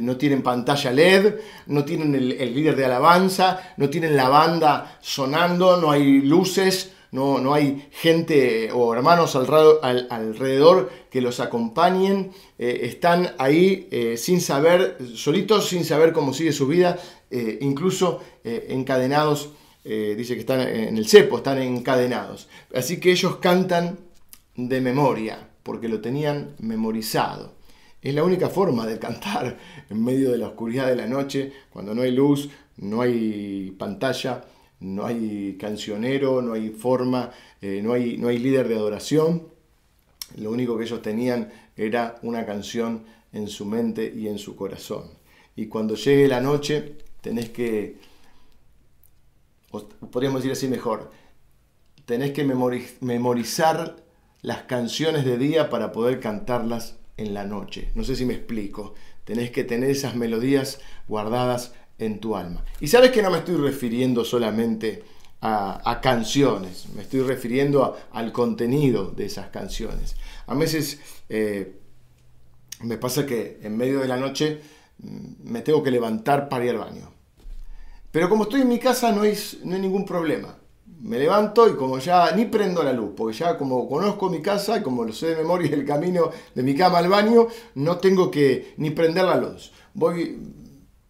no 0.00 0.16
tienen 0.16 0.42
pantalla 0.42 0.92
LED, 0.92 1.34
no 1.66 1.84
tienen 1.84 2.14
el, 2.14 2.54
líder 2.54 2.76
de 2.76 2.84
alabanza, 2.84 3.74
no 3.76 3.90
tienen 3.90 4.16
la 4.16 4.28
banda 4.28 4.98
sonando, 5.00 5.80
no 5.80 5.90
hay 5.90 6.20
luces, 6.20 6.92
no, 7.10 7.38
no 7.38 7.52
hay 7.52 7.88
gente 7.90 8.70
o 8.72 8.94
hermanos 8.94 9.36
alrededor 9.36 10.90
que 11.10 11.20
los 11.20 11.40
acompañen, 11.40 12.30
eh, 12.58 12.80
están 12.84 13.34
ahí 13.38 13.88
eh, 13.90 14.16
sin 14.16 14.40
saber, 14.40 14.96
solitos, 15.14 15.68
sin 15.68 15.84
saber 15.84 16.12
cómo 16.12 16.32
sigue 16.32 16.52
su 16.52 16.66
vida, 16.66 16.98
eh, 17.30 17.58
incluso 17.60 18.20
encadenados, 18.44 19.50
dice 19.84 20.34
que 20.34 20.40
están 20.40 20.60
en 20.60 20.96
el 20.96 21.08
cepo, 21.08 21.38
están 21.38 21.60
encadenados. 21.60 22.48
Así 22.74 23.00
que 23.00 23.10
ellos 23.10 23.36
cantan 23.36 23.98
de 24.56 24.80
memoria, 24.80 25.48
porque 25.62 25.88
lo 25.88 26.00
tenían 26.00 26.54
memorizado. 26.58 27.54
Es 28.00 28.14
la 28.14 28.24
única 28.24 28.48
forma 28.48 28.86
de 28.86 28.98
cantar 28.98 29.58
en 29.90 30.04
medio 30.04 30.32
de 30.32 30.38
la 30.38 30.48
oscuridad 30.48 30.88
de 30.88 30.96
la 30.96 31.06
noche, 31.06 31.52
cuando 31.70 31.94
no 31.94 32.02
hay 32.02 32.12
luz, 32.12 32.50
no 32.76 33.00
hay 33.00 33.70
pantalla, 33.78 34.44
no 34.80 35.06
hay 35.06 35.56
cancionero, 35.58 36.42
no 36.42 36.54
hay 36.54 36.70
forma, 36.70 37.30
eh, 37.60 37.80
no, 37.82 37.92
hay, 37.92 38.18
no 38.18 38.28
hay 38.28 38.38
líder 38.38 38.68
de 38.68 38.74
adoración. 38.74 39.48
Lo 40.36 40.50
único 40.50 40.76
que 40.76 40.84
ellos 40.84 41.02
tenían 41.02 41.52
era 41.76 42.16
una 42.22 42.44
canción 42.44 43.04
en 43.32 43.48
su 43.48 43.64
mente 43.64 44.12
y 44.14 44.28
en 44.28 44.38
su 44.38 44.56
corazón. 44.56 45.10
Y 45.54 45.66
cuando 45.66 45.94
llegue 45.94 46.28
la 46.28 46.40
noche, 46.40 46.96
tenés 47.20 47.50
que, 47.50 47.96
podríamos 50.10 50.40
decir 50.40 50.52
así 50.52 50.68
mejor, 50.68 51.10
tenés 52.04 52.32
que 52.32 52.44
memorizar 53.00 53.96
las 54.42 54.64
canciones 54.64 55.24
de 55.24 55.38
día 55.38 55.70
para 55.70 55.92
poder 55.92 56.20
cantarlas 56.20 56.96
en 57.16 57.32
la 57.32 57.44
noche. 57.44 57.92
No 57.94 58.04
sé 58.04 58.16
si 58.16 58.26
me 58.26 58.34
explico. 58.34 58.94
Tenés 59.24 59.52
que 59.52 59.62
tener 59.62 59.88
esas 59.88 60.16
melodías 60.16 60.80
guardadas 61.06 61.72
en 61.98 62.18
tu 62.18 62.36
alma. 62.36 62.64
Y 62.80 62.88
sabes 62.88 63.12
que 63.12 63.22
no 63.22 63.30
me 63.30 63.38
estoy 63.38 63.56
refiriendo 63.56 64.24
solamente 64.24 65.04
a, 65.40 66.00
canciones, 66.00 66.86
me 66.94 67.02
estoy 67.02 67.20
refiriendo 67.22 67.96
al 68.12 68.30
contenido 68.30 69.10
de 69.10 69.26
esas 69.26 69.48
canciones. 69.48 70.14
A 70.46 70.54
veces 70.54 71.00
eh, 71.28 71.80
me 72.80 72.96
pasa 72.96 73.26
que 73.26 73.58
en 73.62 73.76
medio 73.76 74.00
de 74.00 74.08
la 74.08 74.16
noche 74.16 74.60
mm, 74.98 75.50
me 75.50 75.62
tengo 75.62 75.82
que 75.82 75.90
levantar 75.90 76.48
para 76.48 76.64
ir 76.64 76.70
al 76.70 76.78
baño. 76.78 77.10
Pero 78.12 78.28
como 78.28 78.44
estoy 78.44 78.60
en 78.60 78.68
mi 78.68 78.78
casa 78.78 79.10
no, 79.10 79.22
no 79.22 79.74
hay 79.74 79.80
ningún 79.80 80.04
problema 80.04 80.61
me 81.02 81.18
levanto 81.18 81.68
y 81.68 81.74
como 81.74 81.98
ya 81.98 82.30
ni 82.32 82.46
prendo 82.46 82.82
la 82.82 82.92
luz, 82.92 83.12
porque 83.16 83.36
ya 83.36 83.58
como 83.58 83.88
conozco 83.88 84.30
mi 84.30 84.40
casa 84.40 84.78
y 84.78 84.82
como 84.82 85.04
lo 85.04 85.12
sé 85.12 85.28
de 85.28 85.36
memoria 85.36 85.74
el 85.74 85.84
camino 85.84 86.30
de 86.54 86.62
mi 86.62 86.74
cama 86.74 86.98
al 86.98 87.08
baño, 87.08 87.48
no 87.74 87.98
tengo 87.98 88.30
que 88.30 88.74
ni 88.76 88.90
prender 88.90 89.24
la 89.24 89.36
luz. 89.36 89.72
Voy, 89.94 90.38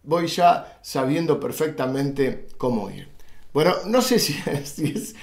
voy 0.03 0.27
ya 0.27 0.79
sabiendo 0.81 1.39
perfectamente 1.39 2.47
cómo 2.57 2.89
ir. 2.89 3.13
Bueno, 3.53 3.75
no 3.85 4.01
sé 4.01 4.17
si, 4.17 4.35
es 4.47 5.15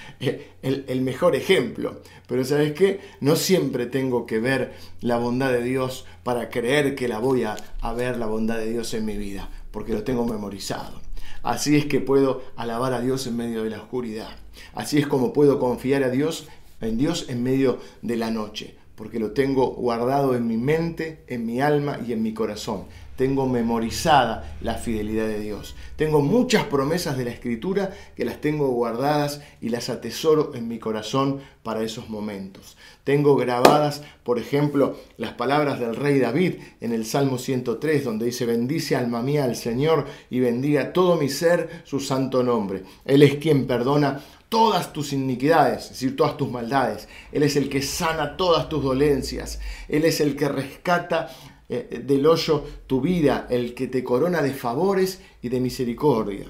el, 0.62 0.84
el, 0.86 1.00
mejor 1.00 1.34
ejemplo, 1.34 2.00
pero 2.28 2.44
sabes 2.44 2.72
qué, 2.72 3.00
no 3.20 3.34
siempre 3.34 3.86
tengo 3.86 4.24
que 4.24 4.38
ver 4.38 4.74
la 5.00 5.18
bondad 5.18 5.50
de 5.50 5.64
Dios 5.64 6.06
para 6.22 6.48
creer 6.48 6.94
que 6.94 7.08
la 7.08 7.18
voy 7.18 7.42
a, 7.42 7.56
a 7.80 7.92
ver 7.92 8.18
la 8.18 8.26
bondad 8.26 8.58
de 8.58 8.70
Dios 8.70 8.94
en 8.94 9.04
mi 9.04 9.16
vida, 9.16 9.50
porque 9.72 9.94
lo 9.94 10.04
tengo 10.04 10.24
memorizado. 10.26 11.00
Así 11.42 11.76
es 11.76 11.86
que 11.86 12.00
puedo 12.00 12.42
alabar 12.54 12.92
a 12.92 13.00
Dios 13.00 13.26
en 13.26 13.36
medio 13.36 13.64
de 13.64 13.70
la 13.70 13.78
oscuridad. 13.78 14.30
Así 14.74 14.98
es 14.98 15.06
como 15.06 15.32
puedo 15.32 15.58
confiar 15.58 16.02
a 16.02 16.10
Dios, 16.10 16.48
en 16.80 16.98
Dios 16.98 17.26
en 17.28 17.42
medio 17.42 17.78
de 18.02 18.16
la 18.16 18.30
noche, 18.30 18.74
porque 18.94 19.18
lo 19.18 19.32
tengo 19.32 19.68
guardado 19.70 20.34
en 20.34 20.46
mi 20.46 20.56
mente, 20.56 21.24
en 21.26 21.46
mi 21.46 21.60
alma 21.60 21.98
y 22.06 22.12
en 22.12 22.22
mi 22.22 22.32
corazón 22.32 22.84
tengo 23.20 23.46
memorizada 23.46 24.56
la 24.62 24.76
fidelidad 24.76 25.26
de 25.26 25.40
Dios. 25.40 25.76
Tengo 25.96 26.22
muchas 26.22 26.64
promesas 26.64 27.18
de 27.18 27.26
la 27.26 27.30
Escritura 27.30 27.90
que 28.16 28.24
las 28.24 28.40
tengo 28.40 28.68
guardadas 28.68 29.42
y 29.60 29.68
las 29.68 29.90
atesoro 29.90 30.52
en 30.54 30.68
mi 30.68 30.78
corazón 30.78 31.40
para 31.62 31.82
esos 31.82 32.08
momentos. 32.08 32.78
Tengo 33.04 33.36
grabadas, 33.36 34.02
por 34.22 34.38
ejemplo, 34.38 34.96
las 35.18 35.34
palabras 35.34 35.78
del 35.78 35.96
rey 35.96 36.18
David 36.18 36.54
en 36.80 36.94
el 36.94 37.04
Salmo 37.04 37.36
103, 37.36 38.04
donde 38.04 38.24
dice, 38.24 38.46
bendice 38.46 38.96
alma 38.96 39.20
mía 39.20 39.44
al 39.44 39.54
Señor 39.54 40.06
y 40.30 40.40
bendiga 40.40 40.94
todo 40.94 41.16
mi 41.16 41.28
ser 41.28 41.82
su 41.84 42.00
santo 42.00 42.42
nombre. 42.42 42.84
Él 43.04 43.22
es 43.22 43.34
quien 43.34 43.66
perdona 43.66 44.22
todas 44.50 44.92
tus 44.92 45.14
iniquidades, 45.14 45.84
es 45.84 45.90
decir, 45.90 46.16
todas 46.16 46.36
tus 46.36 46.50
maldades. 46.50 47.08
Él 47.32 47.44
es 47.44 47.56
el 47.56 47.70
que 47.70 47.80
sana 47.80 48.36
todas 48.36 48.68
tus 48.68 48.82
dolencias. 48.82 49.60
Él 49.88 50.04
es 50.04 50.20
el 50.20 50.36
que 50.36 50.48
rescata 50.48 51.30
eh, 51.68 52.02
del 52.04 52.26
hoyo 52.26 52.64
tu 52.86 53.00
vida, 53.00 53.46
el 53.48 53.74
que 53.74 53.86
te 53.86 54.04
corona 54.04 54.42
de 54.42 54.52
favores 54.52 55.22
y 55.40 55.48
de 55.48 55.60
misericordia. 55.60 56.46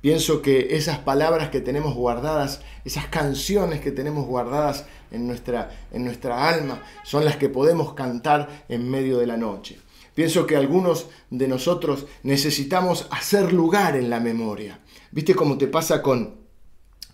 Pienso 0.00 0.42
que 0.42 0.76
esas 0.76 0.98
palabras 0.98 1.48
que 1.48 1.60
tenemos 1.60 1.94
guardadas, 1.94 2.60
esas 2.84 3.06
canciones 3.06 3.80
que 3.80 3.92
tenemos 3.92 4.26
guardadas 4.26 4.84
en 5.12 5.26
nuestra, 5.26 5.86
en 5.92 6.04
nuestra 6.04 6.48
alma, 6.48 6.82
son 7.04 7.24
las 7.24 7.36
que 7.36 7.48
podemos 7.48 7.94
cantar 7.94 8.64
en 8.68 8.90
medio 8.90 9.16
de 9.18 9.26
la 9.28 9.36
noche. 9.36 9.78
Pienso 10.12 10.46
que 10.46 10.56
algunos 10.56 11.06
de 11.30 11.48
nosotros 11.48 12.06
necesitamos 12.24 13.06
hacer 13.10 13.52
lugar 13.52 13.96
en 13.96 14.10
la 14.10 14.20
memoria. 14.20 14.80
¿Viste 15.10 15.34
cómo 15.34 15.56
te 15.56 15.68
pasa 15.68 16.02
con, 16.02 16.43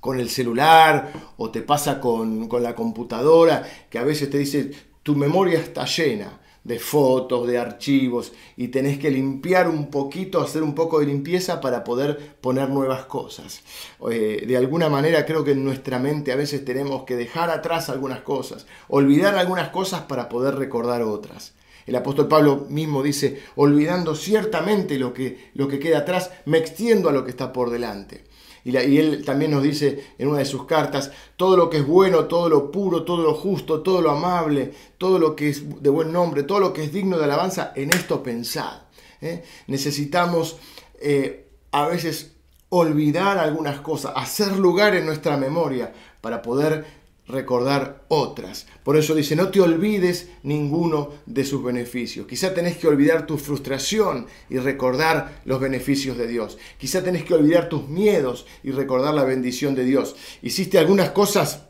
con 0.01 0.19
el 0.19 0.31
celular 0.31 1.13
o 1.37 1.51
te 1.51 1.63
pasa 1.63 2.01
con, 2.01 2.49
con 2.49 2.63
la 2.63 2.75
computadora, 2.75 3.63
que 3.89 3.99
a 3.99 4.05
veces 4.05 4.31
te 4.31 4.39
dice, 4.39 4.71
tu 5.03 5.15
memoria 5.15 5.59
está 5.59 5.85
llena? 5.85 6.41
de 6.65 6.79
fotos, 6.79 7.47
de 7.47 7.59
archivos, 7.59 8.33
y 8.57 8.69
tenés 8.69 8.99
que 8.99 9.11
limpiar 9.11 9.69
un 9.69 9.91
poquito, 9.91 10.41
hacer 10.41 10.63
un 10.63 10.75
poco 10.75 11.01
de 11.01 11.07
limpieza 11.07 11.61
para 11.61 11.85
poder 11.85 12.37
poner 12.41 12.69
nuevas 12.69 13.07
cosas. 13.07 13.63
Eh, 14.11 14.45
de 14.47 14.57
alguna 14.57 14.89
manera 14.89 15.25
creo 15.25 15.43
que 15.43 15.53
en 15.53 15.65
nuestra 15.65 15.99
mente 15.99 16.33
a 16.33 16.37
veces 16.37 16.65
tenemos 16.65 17.05
que 17.05 17.17
dejar 17.17 17.51
atrás 17.51 17.89
algunas 17.89 18.21
cosas, 18.21 18.67
olvidar 18.89 19.37
algunas 19.37 19.71
cosas 19.71 20.03
para 20.03 20.29
poder 20.29 20.57
recordar 20.57 21.03
otras. 21.03 21.55
El 21.87 21.97
apóstol 21.97 22.29
Pablo 22.29 22.67
mismo 22.69 23.03
dice, 23.03 23.43
olvidando 23.57 24.15
ciertamente 24.15 24.99
lo 24.99 25.15
que, 25.15 25.51
lo 25.55 25.67
que 25.67 25.79
queda 25.79 25.99
atrás, 25.99 26.31
me 26.45 26.59
extiendo 26.59 27.09
a 27.09 27.13
lo 27.13 27.25
que 27.25 27.31
está 27.31 27.53
por 27.53 27.71
delante. 27.71 28.25
Y, 28.65 28.77
él 28.77 29.25
también 29.25 29.51
nos 29.51 29.63
dice 29.63 30.13
en 30.19 30.29
una 30.29 30.39
de 30.39 30.45
sus 30.45 30.67
cartas, 30.67 31.11
todo 31.37 31.57
lo 31.57 31.71
que 31.71 31.79
es 31.79 31.87
bueno, 31.87 32.27
todo 32.27 32.49
lo 32.49 32.71
puro, 32.71 33.05
todo 33.05 33.23
lo 33.23 33.35
justo, 33.35 33.81
todo 33.81 34.01
lo 34.03 34.11
amable, 34.11 34.73
todo 34.99 35.19
lo 35.19 35.35
que 35.35 35.49
es 35.49 35.83
de 35.83 35.91
buen 35.91 36.13
nombre, 36.13 36.43
todo 36.43 36.61
lo 36.61 36.73
que 36.73 36.85
es 36.85 36.93
digno 36.93 37.19
de 37.19 37.25
alabanza, 37.25 37.73
en 37.75 37.91
esto 37.91 38.23
pensad. 38.23 38.83
¿eh? 39.21 39.43
Necesitamos 39.67 40.59
eh, 41.01 41.47
a 41.73 41.87
veces 41.87 42.33
olvidar 42.69 43.39
algunas 43.39 43.81
cosas, 43.81 44.13
hacer 44.15 44.57
lugar 44.57 44.95
en 44.95 45.07
nuestra 45.07 45.37
memoria 45.37 45.93
para 46.21 46.43
poder 46.43 47.00
recordar 47.31 48.05
otras. 48.09 48.67
Por 48.83 48.97
eso 48.97 49.15
dice, 49.15 49.37
no 49.37 49.49
te 49.51 49.61
olvides 49.61 50.29
ninguno 50.43 51.11
de 51.27 51.45
sus 51.45 51.63
beneficios. 51.63 52.27
Quizá 52.27 52.53
tenés 52.55 52.77
que 52.77 52.89
olvidar 52.89 53.27
tu 53.27 53.39
frustración 53.39 54.27
y 54.49 54.59
recordar 54.59 55.41
los 55.45 55.61
beneficios 55.61 56.17
de 56.17 56.27
Dios. 56.27 56.59
Quizá 56.79 57.03
tenés 57.03 57.25
que 57.25 57.35
olvidar 57.35 57.69
tus 57.69 57.89
miedos 57.89 58.47
y 58.63 58.71
recordar 58.71 59.15
la 59.15 59.25
bendición 59.25 59.75
de 59.75 59.85
Dios. 59.85 60.17
Hiciste 60.43 60.79
algunas 60.79 61.11
cosas 61.11 61.67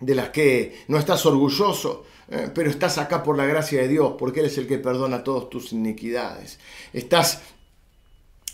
de 0.00 0.14
las 0.14 0.30
que 0.30 0.84
no 0.88 0.98
estás 0.98 1.24
orgulloso, 1.26 2.04
eh, 2.28 2.50
pero 2.54 2.70
estás 2.70 2.98
acá 2.98 3.22
por 3.22 3.36
la 3.36 3.46
gracia 3.46 3.80
de 3.80 3.88
Dios, 3.88 4.14
porque 4.18 4.40
Él 4.40 4.46
es 4.46 4.58
el 4.58 4.66
que 4.66 4.78
perdona 4.78 5.24
todas 5.24 5.48
tus 5.48 5.72
iniquidades. 5.72 6.58
Estás 6.92 7.42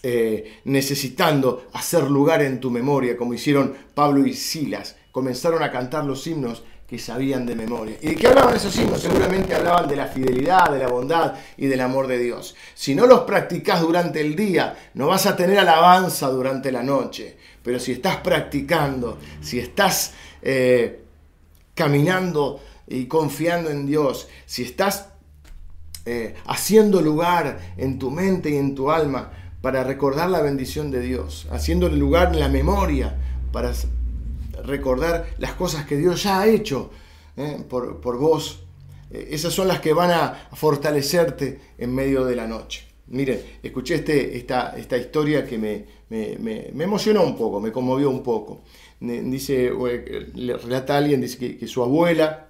eh, 0.03 0.61
necesitando 0.65 1.67
hacer 1.73 2.11
lugar 2.11 2.43
en 2.43 2.61
tu 2.61 2.71
memoria, 2.71 3.17
como 3.17 3.35
hicieron 3.35 3.75
Pablo 3.95 4.27
y 4.27 4.35
Silas 4.35 4.97
comenzaron 5.13 5.63
a 5.63 5.71
cantar 5.71 6.05
los 6.05 6.27
himnos 6.27 6.65
que 6.89 6.99
sabían 6.99 7.47
de 7.47 7.55
memoria. 7.55 7.97
¿Y 8.03 8.09
de 8.09 8.17
qué 8.17 8.27
hablaban 8.27 8.57
esos 8.57 8.77
himnos? 8.77 9.01
Seguramente 9.01 9.55
hablaban 9.55 9.89
de 9.89 9.97
la 9.97 10.09
fidelidad, 10.09 10.71
de 10.71 10.79
la 10.79 10.89
bondad 10.89 11.35
y 11.57 11.67
del 11.67 11.81
amor 11.81 12.07
de 12.07 12.19
Dios. 12.19 12.55
Si 12.75 12.95
no 12.95 13.07
los 13.07 13.21
practicas 13.21 13.81
durante 13.81 14.21
el 14.21 14.37
día, 14.37 14.77
no 14.95 15.07
vas 15.07 15.27
a 15.27 15.37
tener 15.37 15.59
alabanza 15.59 16.29
durante 16.29 16.71
la 16.73 16.83
noche. 16.83 17.39
Pero 17.63 17.79
si 17.79 17.93
estás 17.93 18.17
practicando, 18.19 19.19
si 19.41 19.59
estás 19.59 20.13
eh, 20.43 21.03
caminando 21.75 22.61
y 22.87 23.07
confiando 23.07 23.71
en 23.71 23.87
Dios, 23.87 24.29
si 24.45 24.63
estás 24.63 25.09
eh, 26.05 26.35
haciendo 26.47 27.01
lugar 27.01 27.59
en 27.77 27.99
tu 27.99 28.11
mente 28.11 28.51
y 28.51 28.57
en 28.57 28.75
tu 28.75 28.91
alma 28.91 29.31
para 29.63 29.85
recordar 29.85 30.29
la 30.29 30.43
bendición 30.43 30.91
de 30.91 31.01
Dios, 31.01 31.47
haciendo 31.53 31.89
lugar 31.89 32.35
en 32.35 32.41
la 32.41 32.49
memoria 32.49 33.17
para 33.53 33.73
recordar 34.65 35.29
las 35.39 35.53
cosas 35.53 35.87
que 35.87 35.97
Dios 35.97 36.23
ya 36.23 36.41
ha 36.41 36.47
hecho 36.47 36.91
¿eh? 37.37 37.59
por, 37.69 38.19
vos. 38.19 38.61
Eh, 39.11 39.29
esas 39.31 39.53
son 39.53 39.69
las 39.69 39.81
que 39.81 39.93
van 39.93 40.11
a 40.11 40.49
fortalecerte 40.53 41.61
en 41.79 41.95
medio 41.95 42.25
de 42.25 42.37
la 42.37 42.47
noche. 42.47 42.87
Miren, 43.09 43.43
escuché 43.63 43.97
este, 43.97 44.37
esta, 44.37 44.75
esta 44.79 44.97
historia 44.97 45.45
que 45.45 45.59
me, 45.59 45.85
me, 46.09 46.83
emocionó 46.83 47.23
un 47.23 47.37
poco, 47.37 47.61
me 47.61 47.73
conmovió 47.73 48.09
un 48.11 48.23
poco. 48.23 48.63
Dice, 49.01 49.71
le 50.35 50.57
relata 50.57 50.97
alguien 50.97 51.21
que, 51.21 51.67
su 51.67 51.83
abuela 51.83 52.49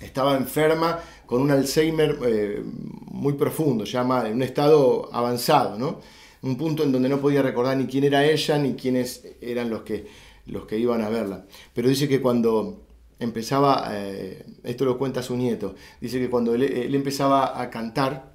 estaba 0.00 0.36
enferma 0.36 1.00
con 1.26 1.42
un 1.42 1.50
Alzheimer 1.50 2.18
eh, 2.24 2.62
muy 3.10 3.34
profundo, 3.34 3.84
ya 3.84 4.02
en 4.26 4.34
un 4.34 4.42
estado 4.42 5.10
avanzado, 5.12 5.78
¿no? 5.78 6.00
Un 6.42 6.56
punto 6.56 6.82
en 6.84 6.92
donde 6.92 7.08
no 7.08 7.20
podía 7.20 7.42
recordar 7.42 7.76
ni 7.76 7.86
quién 7.86 8.04
era 8.04 8.24
ella, 8.24 8.58
ni 8.58 8.74
quiénes 8.74 9.24
eran 9.40 9.70
los 9.70 9.82
que 9.82 10.06
los 10.46 10.66
que 10.66 10.78
iban 10.78 11.02
a 11.02 11.08
verla. 11.08 11.44
Pero 11.74 11.88
dice 11.88 12.08
que 12.08 12.20
cuando 12.20 12.82
empezaba, 13.18 13.88
eh, 13.92 14.44
esto 14.64 14.84
lo 14.84 14.98
cuenta 14.98 15.22
su 15.22 15.36
nieto, 15.36 15.74
dice 16.00 16.18
que 16.18 16.28
cuando 16.28 16.54
él, 16.54 16.94
empezaba 16.94 17.60
a 17.60 17.70
cantar, 17.70 18.34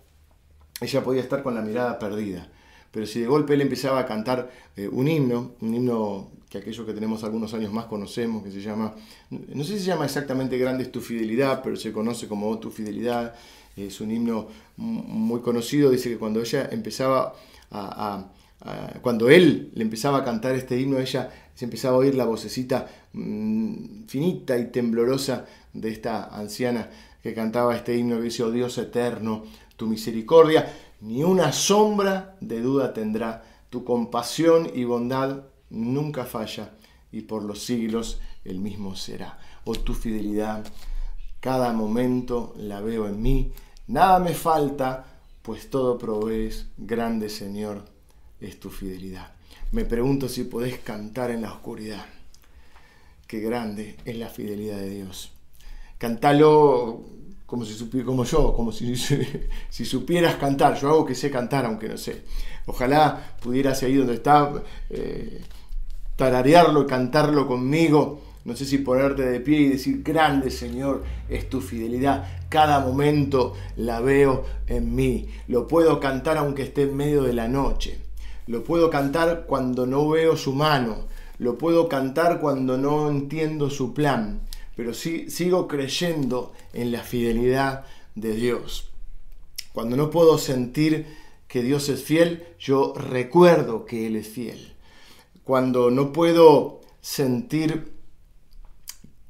ella 0.81 1.03
podía 1.03 1.21
estar 1.21 1.43
con 1.43 1.55
la 1.55 1.61
mirada 1.61 1.99
perdida. 1.99 2.49
Pero 2.91 3.05
si 3.05 3.19
de 3.19 3.27
golpe 3.27 3.53
él 3.53 3.61
empezaba 3.61 3.99
a 3.99 4.05
cantar 4.05 4.49
eh, 4.75 4.87
un 4.87 5.07
himno, 5.07 5.55
un 5.61 5.75
himno 5.75 6.31
que 6.49 6.59
aquellos 6.59 6.85
que 6.85 6.93
tenemos 6.93 7.23
algunos 7.23 7.53
años 7.53 7.73
más 7.73 7.85
conocemos, 7.85 8.43
que 8.43 8.51
se 8.51 8.61
llama, 8.61 8.95
no 9.29 9.63
sé 9.63 9.73
si 9.73 9.79
se 9.79 9.85
llama 9.87 10.05
exactamente 10.05 10.57
Grande 10.57 10.83
es 10.83 10.91
tu 10.91 11.01
fidelidad, 11.01 11.61
pero 11.61 11.75
se 11.75 11.91
conoce 11.91 12.27
como 12.27 12.49
oh, 12.49 12.57
tu 12.57 12.71
fidelidad, 12.71 13.35
es 13.75 13.99
un 13.99 14.11
himno 14.11 14.47
muy 14.77 15.41
conocido, 15.41 15.91
dice 15.91 16.09
que 16.09 16.17
cuando 16.17 16.39
ella 16.39 16.69
empezaba 16.71 17.33
a, 17.69 18.27
cuando 19.01 19.29
él 19.29 19.71
le 19.75 19.83
empezaba 19.83 20.19
a 20.19 20.23
cantar 20.23 20.55
este 20.55 20.79
himno, 20.79 20.97
ella 20.97 21.29
se 21.53 21.65
empezaba 21.65 21.95
a 21.95 21.99
oír 21.99 22.15
la 22.15 22.25
vocecita 22.25 22.87
mm, 23.13 24.05
finita 24.07 24.57
y 24.57 24.71
temblorosa 24.71 25.45
de 25.73 25.89
esta 25.89 26.25
anciana 26.25 26.89
que 27.21 27.33
cantaba 27.33 27.75
este 27.75 27.95
himno 27.95 28.17
que 28.17 28.23
dice, 28.23 28.43
oh 28.43 28.51
Dios 28.51 28.77
eterno, 28.77 29.43
tu 29.75 29.87
misericordia, 29.87 30.73
ni 31.01 31.23
una 31.23 31.51
sombra 31.51 32.35
de 32.41 32.61
duda 32.61 32.93
tendrá, 32.93 33.43
tu 33.69 33.83
compasión 33.83 34.69
y 34.73 34.83
bondad 34.85 35.43
nunca 35.69 36.25
falla 36.25 36.71
y 37.11 37.21
por 37.21 37.43
los 37.43 37.63
siglos 37.63 38.19
el 38.43 38.59
mismo 38.59 38.95
será. 38.95 39.37
Oh 39.65 39.75
tu 39.75 39.93
fidelidad, 39.93 40.65
cada 41.39 41.73
momento 41.73 42.53
la 42.57 42.81
veo 42.81 43.07
en 43.07 43.21
mí, 43.21 43.51
nada 43.87 44.19
me 44.19 44.33
falta, 44.33 45.05
pues 45.41 45.69
todo 45.69 45.97
provees, 45.97 46.67
grande 46.77 47.29
Señor, 47.29 47.97
es 48.39 48.60
tu 48.60 48.70
fidelidad. 48.70 49.32
Me 49.72 49.86
pregunto 49.86 50.29
si 50.29 50.44
podés 50.44 50.79
cantar 50.79 51.32
en 51.32 51.41
la 51.41 51.51
oscuridad. 51.51 52.06
Qué 53.27 53.39
grande 53.39 53.98
es 54.06 54.17
la 54.17 54.29
fidelidad 54.29 54.77
de 54.77 54.89
Dios. 54.89 55.32
Cantalo 55.98 57.03
como, 57.46 57.65
si 57.65 58.03
como 58.03 58.24
yo, 58.24 58.53
como 58.53 58.72
si, 59.70 59.86
supieras 59.86 60.36
cantar. 60.36 60.79
Yo 60.79 60.89
hago 60.89 61.06
que 61.06 61.15
sé 61.15 61.32
cantar, 61.32 61.65
aunque 61.65 61.89
no 61.89 61.98
sé. 61.98 62.24
Ojalá 62.65 63.36
pudieras 63.41 63.82
ahí 63.84 63.96
donde 63.96 64.15
está 64.15 64.51
eh, 64.89 65.41
tararearlo 66.15 66.84
y 66.84 66.86
cantarlo 66.86 67.48
conmigo. 67.48 68.22
No 68.46 68.56
sé 68.56 68.63
si 68.63 68.77
ponerte 68.77 69.24
de 69.24 69.41
pie 69.41 69.60
y 69.60 69.70
decir, 69.70 70.03
grande 70.03 70.50
Señor, 70.50 71.03
es 71.27 71.50
tu 71.50 71.60
fidelidad. 71.60 72.46
Cada 72.48 72.79
momento 72.79 73.56
la 73.75 74.00
veo 74.00 74.46
en 74.67 74.96
mí. 74.96 75.27
Lo 75.50 75.67
puedo 75.67 76.00
cantar 76.00 76.38
aunque 76.38 76.63
esté 76.63 76.84
en 76.84 76.96
medio 76.96 77.24
de 77.24 77.34
la 77.34 77.50
noche. 77.50 78.06
Lo 78.48 78.63
puedo 78.63 78.89
cantar 78.89 79.46
cuando 79.46 79.86
no 79.86 80.10
veo 80.10 80.36
su 80.36 80.54
mano. 80.54 81.06
Lo 81.38 81.58
puedo 81.58 81.88
cantar 81.88 82.39
cuando 82.39 82.77
no 82.77 83.10
entiendo 83.10 83.70
su 83.70 83.94
plan. 83.94 84.42
Pero 84.75 84.94
sí, 84.94 85.30
sigo 85.30 85.68
creyendo 85.68 86.54
en 86.74 86.92
la 86.92 87.01
fidelidad 87.04 87.86
de 88.16 88.34
Dios. 88.34 88.89
Cuando 89.74 89.96
no 89.96 90.10
puedo 90.10 90.38
sentir 90.38 91.06
que 91.48 91.62
Dios 91.62 91.89
es 91.89 92.04
fiel, 92.04 92.46
yo 92.60 92.94
recuerdo 92.96 93.86
que 93.86 94.08
Él 94.08 94.16
es 94.16 94.27
fiel 94.27 94.77
cuando 95.48 95.89
no 95.92 96.12
puedo 96.12 96.82
sentir 97.00 97.94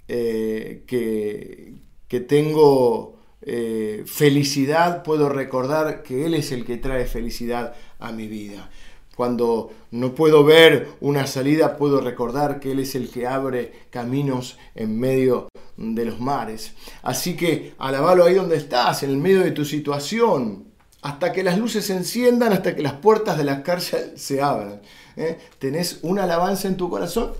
eh, 0.07 0.81
que, 0.87 1.75
que, 2.07 2.19
tengo 2.21 3.19
eh, 3.43 4.01
felicidad, 4.07 5.03
puedo 5.03 5.29
recordar 5.29 6.01
que 6.01 6.25
Él 6.25 6.33
es 6.33 6.51
el 6.51 6.65
que 6.65 6.77
trae 6.77 7.05
felicidad 7.05 7.75
a 7.99 8.11
mi 8.13 8.25
vida. 8.25 8.71
Cuando 9.17 9.71
no 9.89 10.13
puedo 10.13 10.43
ver 10.43 10.89
una 11.01 11.25
salida, 11.25 11.75
puedo 11.75 12.01
recordar 12.01 12.59
que 12.59 12.73
Él 12.73 12.81
es 12.81 12.93
el 12.93 13.09
que 13.09 13.25
abre 13.25 13.73
caminos 13.89 14.59
en 14.75 14.99
medio 14.99 15.49
de 15.75 16.05
los 16.05 16.19
mares. 16.19 16.73
Así 17.01 17.35
que 17.35 17.73
alabalo 17.79 18.25
ahí 18.25 18.35
donde 18.35 18.57
estás, 18.57 19.01
en 19.01 19.09
el 19.09 19.17
medio 19.17 19.39
de 19.39 19.49
tu 19.49 19.65
situación, 19.65 20.65
hasta 21.01 21.31
que 21.31 21.41
las 21.41 21.57
luces 21.57 21.85
se 21.85 21.93
enciendan, 21.93 22.53
hasta 22.53 22.75
que 22.75 22.83
las 22.83 22.93
puertas 22.93 23.39
de 23.39 23.43
la 23.43 23.63
cárcel 23.63 24.11
se 24.17 24.39
abran. 24.39 24.81
¿eh? 25.15 25.39
tenés 25.57 25.97
una 26.03 26.25
alabanza 26.25 26.67
en 26.67 26.77
tu 26.77 26.87
corazón, 26.87 27.33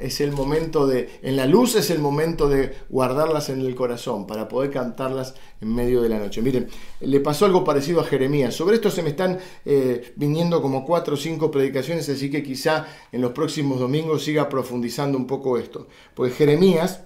es 0.00 0.20
el 0.20 0.32
momento 0.32 0.86
de, 0.86 1.18
en 1.22 1.36
la 1.36 1.46
luz 1.46 1.76
es 1.76 1.90
el 1.90 1.98
momento 1.98 2.48
de 2.48 2.74
guardarlas 2.88 3.50
en 3.50 3.60
el 3.60 3.74
corazón 3.74 4.26
para 4.26 4.48
poder 4.48 4.70
cantarlas 4.70 5.34
en 5.60 5.74
medio 5.74 6.02
de 6.02 6.08
la 6.08 6.18
noche. 6.18 6.42
Miren, 6.42 6.68
le 7.00 7.20
pasó 7.20 7.44
algo 7.44 7.62
parecido 7.62 8.00
a 8.00 8.04
Jeremías. 8.04 8.54
Sobre 8.54 8.76
esto 8.76 8.90
se 8.90 9.02
me 9.02 9.10
están 9.10 9.38
eh, 9.64 10.12
viniendo 10.16 10.62
como 10.62 10.84
cuatro 10.84 11.14
o 11.14 11.16
cinco 11.16 11.50
predicaciones, 11.50 12.08
así 12.08 12.30
que 12.30 12.42
quizá 12.42 12.86
en 13.12 13.20
los 13.20 13.32
próximos 13.32 13.78
domingos 13.78 14.24
siga 14.24 14.48
profundizando 14.48 15.18
un 15.18 15.26
poco 15.26 15.58
esto. 15.58 15.86
Porque 16.14 16.32
Jeremías 16.32 17.02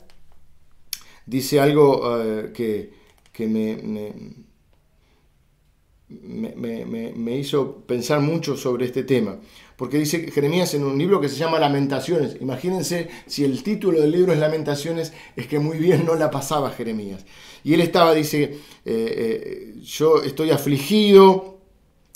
dice 1.26 1.60
algo 1.60 2.20
eh, 2.20 2.52
que, 2.52 3.46
me, 3.46 3.76
me, 3.76 4.12
me 6.10 7.36
hizo 7.36 7.76
pensar 7.86 8.20
mucho 8.20 8.56
sobre 8.56 8.86
este 8.86 9.04
tema 9.04 9.38
porque 9.80 9.96
dice 9.96 10.30
Jeremías 10.30 10.74
en 10.74 10.84
un 10.84 10.98
libro 10.98 11.22
que 11.22 11.30
se 11.30 11.36
llama 11.36 11.58
Lamentaciones. 11.58 12.36
Imagínense 12.42 13.08
si 13.26 13.46
el 13.46 13.62
título 13.62 13.98
del 13.98 14.10
libro 14.10 14.30
es 14.30 14.38
Lamentaciones, 14.38 15.14
es 15.36 15.46
que 15.46 15.58
muy 15.58 15.78
bien 15.78 16.04
no 16.04 16.16
la 16.16 16.30
pasaba 16.30 16.70
Jeremías. 16.70 17.24
Y 17.64 17.72
él 17.72 17.80
estaba, 17.80 18.12
dice, 18.12 18.42
eh, 18.42 18.58
eh, 18.84 19.74
yo 19.82 20.22
estoy 20.22 20.50
afligido, 20.50 21.60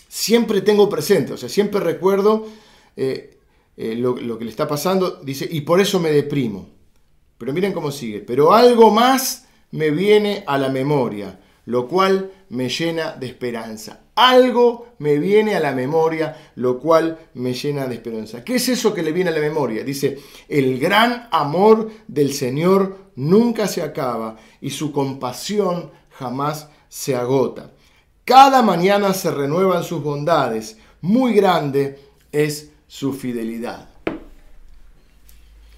siempre 0.07 0.61
tengo 0.61 0.90
presente, 0.90 1.33
o 1.33 1.38
sea, 1.38 1.48
siempre 1.48 1.80
recuerdo 1.80 2.46
eh, 2.98 3.38
lo, 3.78 4.14
lo 4.14 4.38
que 4.38 4.44
le 4.44 4.50
está 4.50 4.68
pasando, 4.68 5.22
dice, 5.24 5.48
y 5.50 5.62
por 5.62 5.80
eso 5.80 5.98
me 5.98 6.11
deprimo. 6.11 6.68
Pero 7.38 7.54
miren 7.54 7.72
cómo 7.72 7.90
sigue, 7.90 8.20
pero 8.20 8.52
algo 8.52 8.90
más 8.90 9.46
me 9.70 9.88
viene 9.88 10.44
a 10.46 10.59
la 10.59 10.68
memoria, 10.68 11.40
lo 11.66 11.88
cual 11.88 12.31
me 12.48 12.68
llena 12.68 13.12
de 13.12 13.27
esperanza 13.27 14.05
algo 14.14 14.94
me 14.98 15.18
viene 15.18 15.57
a 15.57 15.61
la 15.61 15.72
memoria, 15.72 16.37
lo 16.57 16.79
cual 16.79 17.18
me 17.35 17.53
llena 17.53 17.87
de 17.87 17.96
esperanza. 17.96 18.44
¿Qué 18.44 18.57
es 18.57 18.68
eso 18.68 18.94
que 18.94 19.03
le 19.03 19.12
viene 19.12 19.31
a 19.31 19.35
la 19.35 19.40
memoria? 19.40 19.83
Dice, 19.83 20.18
el 20.48 20.79
gran 20.79 21.29
amor 21.33 21.90
del 22.07 22.33
Señor 22.33 23.11
nunca 23.16 23.66
se 23.66 23.83
acaba 23.83 24.37
y 24.61 24.70
su 24.70 24.92
compasión 24.92 25.90
jamás 26.11 26.68
se 26.88 27.16
agota. 27.16 27.72
Cada 28.24 28.62
mañana 28.62 29.12
se 29.12 29.31
renuevan 29.31 29.85
sus 29.85 30.03
bondades, 30.03 30.79
muy 31.00 31.35
grande 31.35 31.98
es 32.33 32.70
su 32.87 33.12
fidelidad. 33.12 33.93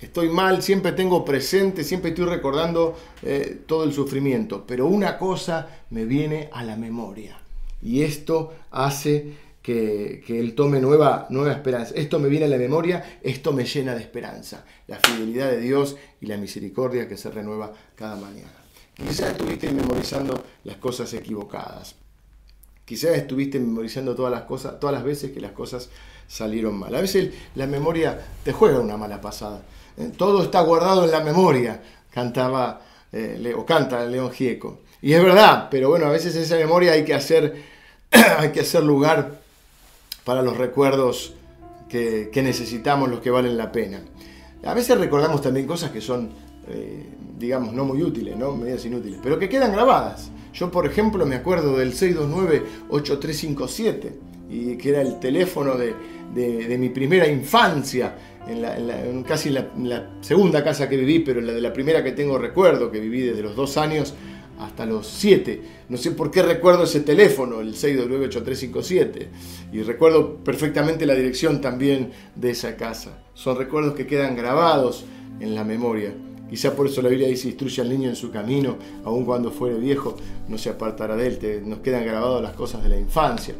Estoy 0.01 0.29
mal, 0.29 0.63
siempre 0.63 0.93
tengo 0.93 1.25
presente, 1.25 1.83
siempre 1.83 2.11
estoy 2.11 2.27
recordando 2.27 2.97
eh, 3.23 3.63
todo 3.67 3.85
el 3.85 3.93
sufrimiento, 3.93 4.65
pero 4.67 4.87
una 4.87 5.17
cosa 5.17 5.69
me 5.91 6.05
viene 6.05 6.51
a 6.53 6.63
la 6.65 6.77
memoria 6.77 7.39
y 7.83 8.03
esto 8.03 8.53
hace 8.71 9.35
que, 9.63 10.23
él 10.29 10.55
tome 10.55 10.81
nueva, 10.81 11.27
nueva 11.31 11.53
esperanza. 11.53 11.93
Esto 11.97 12.19
me 12.19 12.29
viene 12.29 12.45
a 12.47 12.49
la 12.49 12.57
memoria, 12.57 13.19
esto 13.23 13.53
me 13.53 13.65
llena 13.65 13.95
de 13.95 14.01
esperanza. 14.01 14.65
La 14.87 14.99
fidelidad 14.99 15.51
de 15.51 15.61
Dios 15.61 15.97
y 16.21 16.27
la 16.27 16.37
misericordia 16.37 17.09
que 17.09 17.17
se 17.17 17.31
renueva 17.31 17.73
cada 17.97 18.15
mañana. 18.17 18.53
Quizás 18.95 19.33
estuviste 19.33 19.71
memorizando 19.73 20.45
las 20.65 20.77
cosas 20.77 21.13
equivocadas. 21.15 21.97
Quizás 22.85 23.17
estuviste 23.17 23.59
memorizando 23.59 24.15
todas 24.15 24.31
las 24.31 24.43
cosas, 24.43 24.79
todas 24.79 24.95
las 24.95 25.05
veces 25.05 25.33
que 25.33 25.41
las 25.41 25.51
cosas 25.51 25.91
salieron 26.29 26.79
mal. 26.79 26.95
A 26.95 27.01
veces 27.01 27.35
la 27.57 27.67
memoria 27.67 28.25
te 28.45 28.53
juega 28.53 28.79
una 28.79 28.97
mala 28.97 29.21
pasada. 29.21 29.63
Eh, 29.97 30.13
todo 30.17 30.43
está 30.43 30.61
guardado 30.61 31.05
en 31.05 31.11
la 31.11 31.21
memoria, 31.21 31.83
cantaba 32.11 32.81
eh, 33.13 33.55
o 33.57 33.65
canta 33.65 34.05
León 34.07 34.31
Gieco. 34.31 34.81
Y 35.03 35.13
es 35.13 35.23
verdad, 35.23 35.69
pero 35.71 35.89
bueno, 35.89 36.07
a 36.07 36.11
veces 36.11 36.35
esa 36.35 36.57
memoria 36.57 36.93
hay 36.93 37.05
que 37.05 37.15
hacer, 37.15 37.63
hay 38.39 38.51
que 38.51 38.61
hacer 38.61 38.83
lugar 38.83 39.41
para 40.25 40.43
los 40.43 40.57
recuerdos 40.57 41.35
que, 41.89 42.31
necesitamos, 42.43 43.09
los 43.09 43.21
que 43.21 43.31
valen 43.31 43.57
la 43.57 43.73
pena. 43.73 44.03
A 44.65 44.75
veces 44.75 44.99
recordamos 44.99 45.41
también 45.41 45.67
cosas 45.67 45.91
que 45.91 46.01
son, 46.01 46.31
eh, 46.69 47.07
digamos, 47.39 47.73
no 47.73 47.85
muy 47.85 48.03
útiles, 48.03 48.37
¿no? 48.37 48.57
medidas 48.57 48.85
inútiles, 48.85 49.21
pero 49.23 49.39
que 49.39 49.49
quedan 49.49 49.73
grabadas. 49.73 50.31
Yo, 50.53 50.71
por 50.71 50.87
ejemplo, 50.87 51.25
me 51.27 51.37
acuerdo 51.37 51.77
del 51.77 51.95
629-8357, 51.95 54.13
y 54.49 54.77
que 54.77 54.91
era 54.91 55.03
el 55.03 55.19
teléfono 55.19 55.77
de, 55.77 56.77
mi 56.79 56.89
primera 56.89 57.27
infancia, 57.29 58.17
en, 58.49 59.23
casi 59.25 59.49
en 59.49 59.89
la, 59.89 60.11
segunda 60.21 60.63
casa 60.63 60.89
que 60.89 60.97
viví, 60.97 61.21
pero 61.21 61.41
en 61.41 61.47
la 61.47 61.53
de 61.53 61.61
la 61.61 61.73
primera 61.73 62.03
que 62.03 62.13
tengo 62.13 62.39
recuerdo, 62.39 62.91
que 62.91 63.01
viví 63.01 63.21
desde 63.21 63.43
los 63.43 63.57
dos 63.57 63.77
años 63.77 64.15
hasta 64.59 64.87
los 64.87 65.07
7. 65.07 65.63
No 65.89 65.97
sé 65.97 66.13
por 66.13 66.31
qué 66.31 66.43
recuerdo 66.43 66.85
ese 66.85 67.01
teléfono, 67.01 67.61
el 67.61 67.75
6298357. 67.75 69.27
Y 69.73 69.83
recuerdo 69.83 70.37
perfectamente 70.37 71.07
la 71.07 71.15
dirección 71.15 71.61
también 71.61 72.13
de 72.35 72.51
esa 72.51 72.77
casa. 72.77 73.19
Son 73.35 73.57
recuerdos 73.57 73.95
que 73.95 74.07
quedan 74.07 74.37
grabados 74.37 75.05
en 75.41 75.55
la 75.55 75.65
memoria. 75.65 76.15
Quizá 76.49 76.75
por 76.75 76.87
eso 76.87 77.03
la 77.03 77.09
Biblia 77.09 77.29
dice, 77.29 77.49
instruye 77.49 77.83
al 77.83 77.89
niño 77.89 78.09
en 78.09 78.17
su 78.17 78.31
camino, 78.31 78.77
aun 79.05 79.25
cuando 79.25 79.51
fuere 79.51 79.77
viejo, 79.79 80.17
no 80.49 80.57
se 80.59 80.71
apartará 80.71 81.17
de 81.17 81.27
él. 81.27 81.63
nos 81.67 81.81
quedan 81.81 82.05
grabadas 82.05 82.43
las 82.43 82.53
cosas 82.53 82.83
de 82.83 82.89
la 82.89 82.99
infancia. 82.99 83.55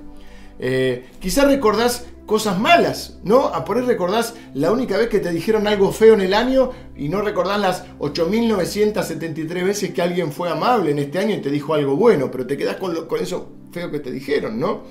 Eh, 0.59 1.07
quizá 1.21 1.45
recordás 1.45 2.07
cosas 2.27 2.59
malas, 2.59 3.19
¿no? 3.23 3.47
A 3.47 3.65
por 3.65 3.79
ahí 3.79 3.85
recordás 3.85 4.35
la 4.53 4.73
única 4.73 4.97
vez 4.99 5.09
que 5.09 5.21
te 5.21 5.31
dijeron 5.31 5.67
algo 5.67 5.93
feo 5.93 6.15
en 6.15 6.21
el 6.21 6.35
año 6.35 6.71
y 6.97 7.09
no 7.09 7.23
recordás 7.23 7.61
las 7.61 7.85
8.973 7.99 9.65
veces 9.65 9.91
que 9.93 10.03
alguien 10.03 10.33
fue 10.33 10.51
amable 10.51 10.91
en 10.91 10.99
este 10.99 11.19
año 11.19 11.37
y 11.37 11.41
te 11.41 11.51
dijo 11.51 11.75
algo 11.75 11.97
bueno, 11.97 12.31
pero 12.31 12.47
te 12.47 12.57
quedás 12.57 12.77
con, 12.77 12.97
eso 13.21 13.53
feo 13.71 13.91
que 13.91 14.01
te 14.01 14.11
dijeron, 14.11 14.59
¿no? 14.59 14.83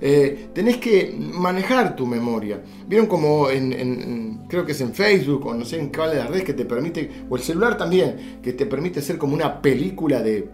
Eh, 0.00 0.48
tenés 0.54 0.76
que 0.78 1.14
manejar 1.18 1.96
tu 1.96 2.06
memoria. 2.06 2.62
Vieron 2.86 3.06
como 3.06 3.50
en, 3.50 4.46
creo 4.48 4.64
que 4.64 4.72
es 4.72 4.80
en 4.80 4.94
Facebook 4.94 5.44
o 5.46 5.54
no 5.54 5.64
sé 5.64 5.78
en 5.78 5.90
cuál 5.92 6.12
de 6.12 6.18
las 6.18 6.30
redes 6.30 6.44
que 6.44 6.54
te 6.54 6.64
permite, 6.64 7.10
o 7.28 7.36
el 7.36 7.42
celular 7.42 7.76
también, 7.76 8.38
que 8.42 8.52
te 8.52 8.64
permite 8.64 9.00
hacer 9.00 9.18
como 9.18 9.34
una 9.34 9.60
película 9.60 10.22
de, 10.22 10.48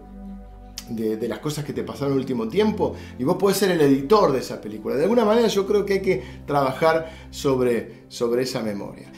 de, 0.91 1.29
las 1.29 1.39
cosas 1.39 1.65
que 1.65 1.73
te 1.73 1.83
pasaron 1.83 2.13
el 2.13 2.19
último 2.21 2.49
tiempo 2.49 2.95
y 3.19 3.25
vos 3.25 3.37
podés 3.37 3.57
ser 3.57 3.71
el 3.71 3.81
editor 3.81 4.33
de 4.33 4.41
esa 4.41 4.61
película. 4.61 4.97
De 4.97 5.05
alguna 5.05 5.25
manera 5.25 5.49
yo 5.49 5.67
creo 5.67 5.85
que 5.85 5.95
hay 5.95 6.03
que 6.03 6.23
trabajar 6.47 7.11
sobre, 7.31 8.05
sobre 8.09 8.43
esa 8.43 8.61
memoria. 8.61 9.11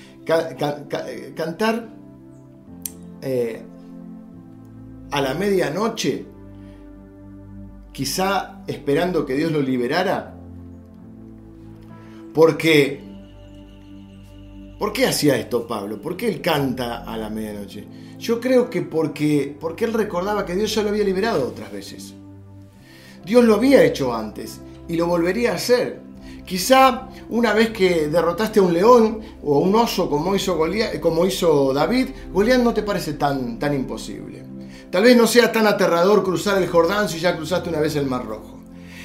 cantar 1.34 1.88
eh, 3.22 3.62
a 5.10 5.20
la 5.20 5.34
medianoche, 5.34 6.26
quizá 7.92 8.62
esperando 8.66 9.24
que 9.24 9.34
Dios 9.34 9.52
lo 9.52 9.60
liberara, 9.60 10.34
porque 12.34 13.06
¿Por 14.78 14.92
qué 14.92 15.06
hacía 15.06 15.36
esto 15.36 15.66
Pablo? 15.66 16.00
¿Por 16.00 16.16
qué 16.16 16.28
él 16.28 16.40
canta 16.40 17.02
a 17.02 17.16
la 17.16 17.30
medianoche? 17.30 17.86
Yo 18.18 18.40
creo 18.40 18.70
que 18.70 18.82
porque, 18.82 19.56
porque 19.60 19.84
él 19.84 19.92
recordaba 19.92 20.46
que 20.46 20.54
Dios 20.54 20.74
ya 20.74 20.82
lo 20.82 20.88
había 20.88 21.04
liberado 21.04 21.46
otras 21.46 21.70
veces. 21.70 22.14
Dios 23.24 23.44
lo 23.44 23.54
había 23.54 23.84
hecho 23.84 24.14
antes 24.14 24.60
y 24.88 24.96
lo 24.96 25.06
volvería 25.06 25.52
a 25.52 25.56
hacer. 25.56 26.00
Quizá 26.44 27.08
una 27.28 27.52
vez 27.52 27.70
que 27.70 28.08
derrotaste 28.08 28.60
a 28.60 28.62
un 28.62 28.72
león 28.72 29.20
o 29.42 29.56
a 29.56 29.58
un 29.58 29.74
oso 29.74 30.08
como 30.08 30.34
hizo, 30.34 30.56
como 31.00 31.26
hizo 31.26 31.74
David, 31.74 32.08
Goliat 32.32 32.62
no 32.62 32.72
te 32.72 32.84
parece 32.84 33.14
tan, 33.14 33.58
tan 33.58 33.74
imposible. 33.74 34.44
Tal 34.90 35.02
vez 35.02 35.16
no 35.16 35.26
sea 35.26 35.50
tan 35.50 35.66
aterrador 35.66 36.22
cruzar 36.22 36.62
el 36.62 36.68
Jordán 36.68 37.08
si 37.08 37.18
ya 37.18 37.36
cruzaste 37.36 37.68
una 37.68 37.80
vez 37.80 37.96
el 37.96 38.06
Mar 38.06 38.24
Rojo. 38.24 38.60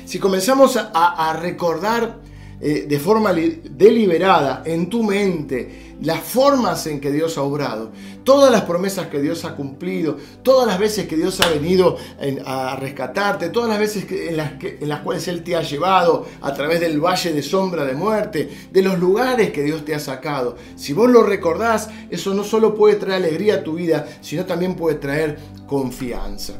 Si 0.05 0.19
comenzamos 0.19 0.77
a, 0.77 0.89
a 0.93 1.33
recordar 1.33 2.19
eh, 2.63 2.85
de 2.87 2.99
forma 2.99 3.33
deliberada 3.33 4.61
en 4.63 4.87
tu 4.87 5.01
mente 5.01 5.90
las 6.01 6.19
formas 6.21 6.87
en 6.87 6.99
que 6.99 7.11
Dios 7.11 7.37
ha 7.37 7.43
obrado, 7.43 7.91
todas 8.23 8.51
las 8.51 8.63
promesas 8.63 9.07
que 9.07 9.21
Dios 9.21 9.45
ha 9.45 9.55
cumplido, 9.55 10.17
todas 10.43 10.67
las 10.67 10.79
veces 10.79 11.07
que 11.07 11.15
Dios 11.15 11.39
ha 11.41 11.49
venido 11.49 11.97
a 12.45 12.75
rescatarte, 12.75 13.49
todas 13.49 13.69
las 13.69 13.79
veces 13.79 14.05
en, 14.11 14.37
las 14.37 14.53
en 14.61 14.89
las 14.89 15.01
cuales 15.01 15.27
Él 15.27 15.43
te 15.43 15.55
ha 15.55 15.61
llevado 15.61 16.25
a 16.41 16.53
través 16.53 16.79
del 16.79 16.99
valle 16.99 17.33
de 17.33 17.43
sombra 17.43 17.85
de 17.85 17.93
muerte, 17.93 18.49
de 18.71 18.81
los 18.81 18.99
lugares 18.99 19.51
que 19.51 19.63
Dios 19.63 19.85
te 19.85 19.93
ha 19.93 19.99
sacado. 19.99 20.57
Si 20.75 20.93
vos 20.93 21.09
lo 21.09 21.23
recordás, 21.23 21.89
eso 22.09 22.33
no 22.33 22.43
solo 22.43 22.75
puede 22.75 22.95
traer 22.95 23.23
alegría 23.23 23.55
a 23.55 23.63
tu 23.63 23.75
vida, 23.75 24.07
sino 24.21 24.45
también 24.45 24.75
puede 24.75 24.97
traer 24.97 25.37
confianza. 25.67 26.53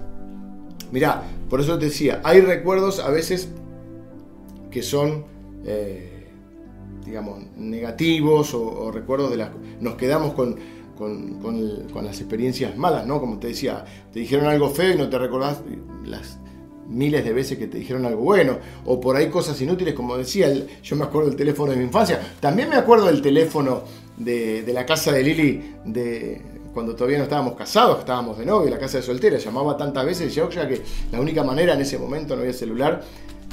Mirá, 0.92 1.24
por 1.50 1.62
eso 1.62 1.80
te 1.80 1.86
decía, 1.86 2.22
hay 2.24 2.42
recuerdos 2.42 3.00
a 3.00 3.10
veces 3.10 3.50
que 4.70 4.84
son 4.84 5.26
eh, 5.66 6.21
digamos, 7.12 7.44
negativos 7.58 8.54
o, 8.54 8.90
recuerdos 8.90 9.32
de 9.32 9.38
las... 9.38 9.50
Nos 9.82 9.96
quedamos 9.96 10.34
con, 10.34 10.56
con, 10.98 12.06
las 12.06 12.22
experiencias 12.22 12.78
malas, 12.78 13.06
¿no? 13.06 13.20
Como 13.20 13.38
te 13.38 13.48
decía, 13.48 13.84
te 14.14 14.22
dijeron 14.22 14.46
algo 14.46 14.70
feo 14.70 14.94
y 14.94 14.98
no 14.98 15.10
te 15.10 15.18
recordás 15.18 15.62
las 16.06 16.40
miles 16.88 17.26
de 17.26 17.34
veces 17.34 17.58
que 17.58 17.68
te 17.68 17.80
dijeron 17.80 18.06
algo 18.06 18.24
bueno, 18.24 18.60
o 18.86 19.02
por 19.02 19.18
ahí 19.18 19.30
cosas 19.30 19.60
inútiles, 19.62 19.94
como 19.94 20.18
decía, 20.18 20.54
yo 20.82 20.96
me 20.96 21.04
acuerdo 21.04 21.28
del 21.28 21.38
teléfono 21.38 21.72
de 21.72 21.78
mi 21.78 21.84
infancia, 21.84 22.22
también 22.40 22.70
me 22.70 22.76
acuerdo 22.76 23.08
del 23.08 23.22
teléfono 23.22 23.84
de, 24.16 24.64
la 24.74 24.86
casa 24.86 25.12
de 25.12 25.24
Lili 25.24 25.76
de, 25.84 26.42
cuando 26.74 26.96
todavía 26.96 27.18
no 27.18 27.26
estábamos 27.26 27.56
casados, 27.56 28.00
estábamos 28.00 28.38
de 28.38 28.46
novio, 28.46 28.70
la 28.70 28.80
casa 28.80 28.98
de 28.98 29.04
soltera, 29.04 29.38
llamaba 29.38 29.76
tantas 29.76 30.06
veces 30.06 30.34
ya 30.34 30.48
que 30.48 30.82
la 31.12 31.20
única 31.20 31.44
manera 31.44 31.74
en 31.74 31.82
ese 31.82 31.98
momento 31.98 32.36
no 32.36 32.42
había 32.42 32.54
celular, 32.54 33.04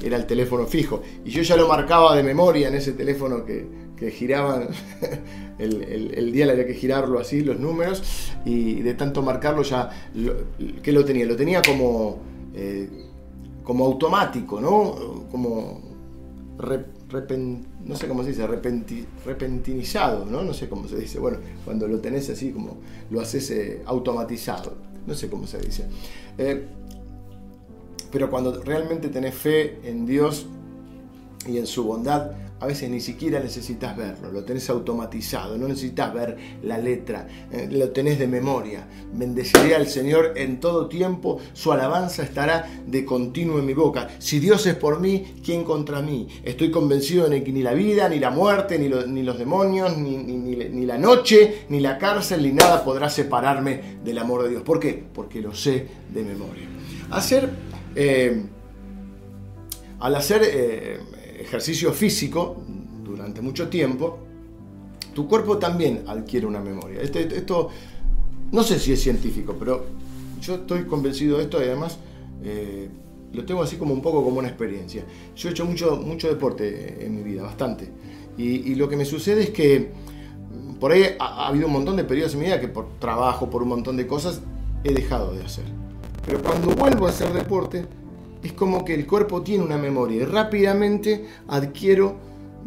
era 0.03 0.17
el 0.17 0.27
teléfono 0.27 0.67
fijo. 0.67 1.03
Y 1.25 1.31
yo 1.31 1.43
ya 1.43 1.57
lo 1.57 1.69
marcaba 1.69 2.17
de 2.17 2.23
memoria 2.23 2.69
en 2.69 2.75
ese 2.75 2.93
teléfono 2.93 3.45
que, 3.45 3.67
que 3.97 4.11
giraban, 4.11 4.69
el, 5.59 5.83
el, 5.83 6.33
día 6.33 6.51
había 6.51 6.67
que 6.67 6.75
girarlo 6.75 7.19
así, 7.19 7.43
los 7.43 7.59
números, 7.59 8.03
y 8.45 8.81
de 8.83 8.95
tanto 8.95 9.23
marcarlo 9.23 9.63
ya, 9.63 9.91
¿qué 10.83 10.93
lo 10.93 11.05
tenía? 11.05 11.27
Lo 11.27 11.37
tenía 11.37 11.63
como, 11.63 12.19
eh, 12.55 12.89
como 13.65 13.85
automático, 13.87 14.61
¿no? 14.61 15.27
Como, 15.31 15.83
no 17.85 17.97
sé 17.97 18.09
cómo 18.09 18.23
se 18.23 18.31
dice, 18.31 18.47
repentinizado, 19.25 20.27
¿no? 20.27 20.43
No 20.43 20.53
sé 20.53 20.69
cómo 20.69 20.89
se 20.89 20.97
dice. 20.97 21.19
Bueno, 21.19 21.39
cuando 21.65 21.89
lo 21.89 21.99
tenés 22.01 22.29
así, 22.31 22.53
como 22.53 22.79
lo 23.11 23.21
haces 23.21 23.51
eh, 23.51 23.83
automatizado, 23.87 24.77
no 25.07 25.15
sé 25.15 25.29
cómo 25.29 25.47
se 25.47 25.59
dice. 25.59 25.87
Eh, 26.37 26.67
pero 28.11 28.31
cuando 28.31 28.63
realmente 28.63 29.09
tenés 29.09 29.35
fe 29.35 29.81
en 29.85 30.07
Dios 30.07 30.47
y 31.47 31.59
en 31.59 31.67
su 31.67 31.85
bondad, 31.85 32.33
a 32.61 32.67
veces 32.67 32.91
ni 32.91 33.01
siquiera 33.01 33.39
necesitas 33.39 33.97
verlo, 33.97 34.33
lo 34.33 34.43
tenés 34.43 34.69
automatizado, 34.69 35.57
no 35.57 35.69
necesitas 35.69 36.13
ver 36.13 36.37
la 36.65 36.79
letra, 36.79 37.29
eh, 37.53 37.69
lo 37.71 37.91
tenés 37.91 38.19
de 38.19 38.27
memoria. 38.27 38.87
Bendeciré 39.13 39.77
al 39.77 39.87
Señor 39.87 40.33
en 40.37 40.59
todo 40.59 40.89
tiempo, 40.89 41.39
su 41.53 41.71
alabanza 41.71 42.25
estará 42.25 42.69
de 42.85 43.05
continuo 43.05 43.61
en 43.61 43.67
mi 43.67 43.75
boca. 43.75 44.09
Si 44.19 44.41
Dios 44.41 44.67
es 44.67 44.75
por 44.75 44.99
mí, 45.01 45.35
¿quién 45.45 45.63
contra 45.63 46.03
mí? 46.03 46.27
Estoy 46.43 46.71
convencido 46.71 47.29
de 47.29 47.45
que 47.45 47.53
ni 47.53 47.63
la 47.63 47.75
vida, 47.75 48.09
ni 48.09 48.19
la 48.19 48.31
muerte, 48.31 48.79
ni, 48.79 48.89
los 48.89 49.39
demonios, 49.39 49.97
ni, 49.97 50.85
la 50.85 50.99
noche, 50.99 51.67
ni 51.69 51.79
la 51.79 51.97
cárcel, 51.97 52.43
ni 52.43 52.53
nada 52.53 52.85
podrá 52.85 53.09
separarme 53.09 53.99
del 54.05 54.19
amor 54.19 54.43
de 54.43 54.51
Dios. 54.51 54.63
¿Por 54.63 54.81
qué? 54.81 55.05
Porque 55.15 55.41
lo 55.41 55.55
sé 55.55 55.87
de 56.13 56.23
memoria. 56.25 56.67
Hacer 57.11 57.49
eh, 57.95 58.45
al 60.01 60.15
hacer 60.15 60.43
eh, 60.45 60.99
ejercicio 61.41 61.93
físico 61.93 62.63
durante 63.05 63.41
mucho 63.41 63.69
tiempo, 63.69 64.19
tu 65.15 65.27
cuerpo 65.27 65.59
también 65.59 66.05
adquiere 66.07 66.47
una 66.47 66.61
memoria. 66.61 67.01
Este, 67.01 67.23
esto 67.23 67.71
no 68.53 68.63
sé 68.63 68.79
si 68.79 68.93
es 68.93 69.03
científico, 69.03 69.57
pero 69.59 69.85
yo 70.41 70.57
estoy 70.57 70.85
convencido 70.85 71.39
de 71.39 71.45
esto 71.45 71.61
y 71.61 71.65
además 71.65 71.99
eh, 72.43 72.89
lo 73.33 73.45
tengo 73.45 73.63
así 73.63 73.77
como 73.77 73.93
un 73.93 74.01
poco 74.01 74.25
como 74.25 74.39
una 74.39 74.49
experiencia. 74.49 75.05
Yo 75.37 75.49
he 75.49 75.53
hecho 75.53 75.65
mucho, 75.65 75.97
mucho 75.97 76.29
deporte 76.29 77.05
en 77.05 77.17
mi 77.17 77.23
vida, 77.23 77.43
bastante. 77.43 77.91
Y, 78.37 78.77
lo 78.77 78.89
que 78.89 78.97
me 78.97 79.05
sucede 79.05 79.43
es 79.43 79.51
que 79.51 79.91
por 80.79 80.93
ahí 80.93 81.03
ha 81.19 81.49
habido 81.49 81.67
un 81.67 81.73
montón 81.73 81.97
de 81.97 82.05
periodos 82.05 82.35
en 82.35 82.39
mi 82.39 82.47
vida 82.47 82.61
que 82.61 82.69
por 82.69 82.87
trabajo, 83.01 83.51
por 83.51 83.65
un 83.65 83.71
montón 83.71 83.97
de 83.97 84.07
cosas, 84.07 84.41
he 84.85 84.95
dejado 84.95 85.35
de 85.35 85.43
hacer. 85.43 85.65
Pero 86.29 86.43
cuando 86.43 86.73
vuelvo 86.73 87.07
a 87.07 87.09
hacer 87.09 87.33
deporte, 87.33 87.87
es 88.43 88.53
como 88.53 88.85
que 88.85 88.93
el 88.93 89.07
cuerpo 89.07 89.41
tiene 89.41 89.65
una 89.65 89.79
memoria 89.79 90.21
y 90.21 90.25
rápidamente 90.27 91.25
adquiero 91.49 92.17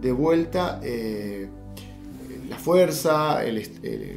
de 0.01 0.11
vuelta 0.11 0.79
eh, 0.81 1.47
la 2.49 2.57
fuerza, 2.57 3.37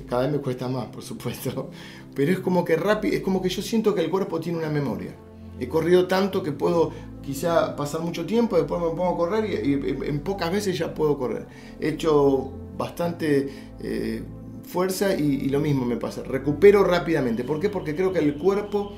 cada 0.08 0.22
vez 0.22 0.32
me 0.32 0.38
cuesta 0.38 0.66
más, 0.66 0.86
por 0.86 1.02
supuesto, 1.02 1.68
pero 2.14 2.32
es 2.32 2.38
como 2.38 2.64
que 2.64 2.76
rápido, 2.76 3.14
es 3.14 3.20
como 3.20 3.42
que 3.42 3.50
yo 3.50 3.60
siento 3.60 3.94
que 3.94 4.00
el 4.00 4.08
cuerpo 4.08 4.40
tiene 4.40 4.56
una 4.56 4.70
memoria. 4.70 5.14
He 5.60 5.68
corrido 5.68 6.08
tanto 6.08 6.42
que 6.42 6.52
puedo 6.52 6.92
quizá 7.20 7.76
pasar 7.76 8.00
mucho 8.00 8.24
tiempo, 8.24 8.56
después 8.56 8.80
me 8.80 8.88
pongo 8.88 9.10
a 9.10 9.16
correr 9.16 9.62
y, 9.62 9.74
en 10.08 10.20
pocas 10.20 10.50
veces 10.50 10.78
ya 10.78 10.94
puedo 10.94 11.18
correr. 11.18 11.46
He 11.80 11.90
hecho 11.90 12.50
bastante 12.78 13.50
eh, 13.82 14.22
fuerza 14.62 15.14
y, 15.14 15.34
y 15.34 15.48
lo 15.50 15.60
mismo 15.60 15.84
me 15.84 15.98
pasa. 15.98 16.22
Recupero 16.22 16.82
rápidamente. 16.82 17.44
¿Por 17.44 17.60
qué? 17.60 17.68
Porque 17.68 17.94
creo 17.94 18.10
que 18.10 18.20
el 18.20 18.36
cuerpo 18.36 18.94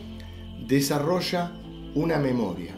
desarrolla 0.67 1.53
una 1.95 2.19
memoria. 2.19 2.75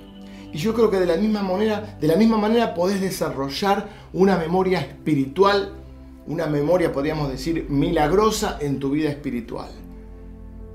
Y 0.53 0.59
yo 0.59 0.74
creo 0.74 0.90
que 0.90 0.98
de 0.98 1.07
la 1.07 1.16
misma 1.16 1.42
manera, 1.42 1.98
de 2.01 2.07
la 2.07 2.16
misma 2.16 2.38
manera 2.38 2.74
podés 2.74 3.01
desarrollar 3.01 3.88
una 4.12 4.37
memoria 4.37 4.81
espiritual, 4.81 5.74
una 6.27 6.46
memoria, 6.46 6.92
podríamos 6.92 7.31
decir, 7.31 7.66
milagrosa 7.68 8.59
en 8.61 8.79
tu 8.79 8.90
vida 8.90 9.11
espiritual. 9.11 9.70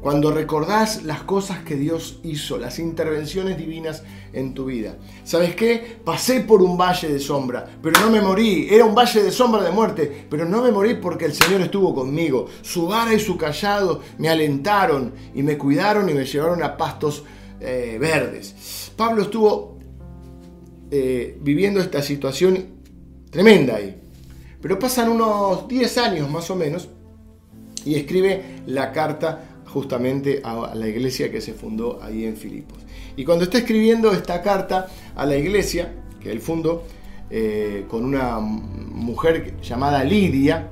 Cuando 0.03 0.31
recordás 0.31 1.03
las 1.03 1.23
cosas 1.23 1.59
que 1.59 1.77
Dios 1.77 2.19
hizo, 2.23 2.57
las 2.57 2.77
intervenciones 2.77 3.57
divinas 3.57 4.03
en 4.33 4.53
tu 4.53 4.65
vida. 4.65 4.97
¿Sabes 5.23 5.55
qué? 5.55 5.97
Pasé 6.03 6.41
por 6.41 6.61
un 6.61 6.77
valle 6.77 7.07
de 7.07 7.21
sombra, 7.21 7.65
pero 7.81 8.01
no 8.01 8.11
me 8.11 8.19
morí. 8.19 8.67
Era 8.69 8.83
un 8.83 8.93
valle 8.93 9.23
de 9.23 9.31
sombra 9.31 9.63
de 9.63 9.71
muerte, 9.71 10.25
pero 10.29 10.43
no 10.43 10.61
me 10.61 10.73
morí 10.73 10.95
porque 10.95 11.23
el 11.23 11.33
Señor 11.33 11.61
estuvo 11.61 11.95
conmigo. 11.95 12.47
Su 12.61 12.87
vara 12.87 13.13
y 13.13 13.19
su 13.21 13.37
callado 13.37 14.01
me 14.17 14.27
alentaron 14.27 15.13
y 15.33 15.41
me 15.41 15.57
cuidaron 15.57 16.09
y 16.09 16.13
me 16.13 16.25
llevaron 16.25 16.61
a 16.63 16.75
pastos 16.75 17.23
eh, 17.61 17.97
verdes. 17.97 18.91
Pablo 18.97 19.21
estuvo 19.21 19.79
eh, 20.91 21.37
viviendo 21.39 21.79
esta 21.79 22.01
situación 22.01 22.81
tremenda 23.29 23.77
ahí. 23.77 24.01
Pero 24.61 24.77
pasan 24.77 25.07
unos 25.07 25.65
10 25.65 25.97
años 25.99 26.29
más 26.29 26.49
o 26.49 26.57
menos 26.57 26.89
y 27.85 27.95
escribe 27.95 28.61
la 28.65 28.91
carta 28.91 29.52
justamente 29.73 30.41
a 30.43 30.73
la 30.75 30.88
iglesia 30.88 31.31
que 31.31 31.41
se 31.41 31.53
fundó 31.53 31.99
ahí 32.01 32.25
en 32.25 32.38
Filipos. 32.38 32.77
Y 33.15 33.25
cuando 33.25 33.45
está 33.45 33.57
escribiendo 33.57 34.12
esta 34.12 34.41
carta 34.41 34.88
a 35.15 35.25
la 35.25 35.36
iglesia 35.36 35.93
que 36.21 36.31
él 36.31 36.39
fundó, 36.39 36.83
eh, 37.29 37.86
con 37.88 38.05
una 38.05 38.39
mujer 38.39 39.55
llamada 39.62 40.03
Lidia. 40.03 40.69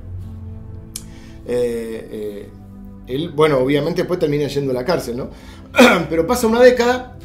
él, 1.47 3.29
bueno, 3.35 3.57
obviamente 3.57 4.03
después 4.03 4.19
termina 4.19 4.47
yendo 4.47 4.71
a 4.71 4.75
la 4.75 4.85
cárcel, 4.85 5.17
¿no? 5.17 5.29
Pero 6.09 6.27
pasa 6.27 6.47
una 6.47 6.61
década 6.61 7.17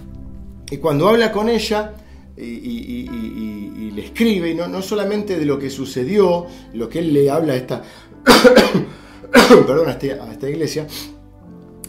y 0.70 0.78
cuando 0.78 1.08
habla 1.08 1.30
con 1.30 1.48
ella, 1.48 1.92
y, 2.36 3.90
le 3.94 4.04
escribe, 4.04 4.50
y 4.50 4.54
no, 4.54 4.68
no, 4.68 4.82
solamente 4.82 5.38
de 5.38 5.46
lo 5.46 5.58
que 5.58 5.70
sucedió, 5.70 6.46
lo 6.74 6.88
que 6.88 6.98
él 6.98 7.12
le 7.12 7.30
habla 7.30 7.54
a 7.54 7.56
esta, 7.56 7.82
perdón, 9.66 9.88
a, 9.88 9.92
este, 9.92 10.18
esta 10.32 10.50
iglesia, 10.50 10.86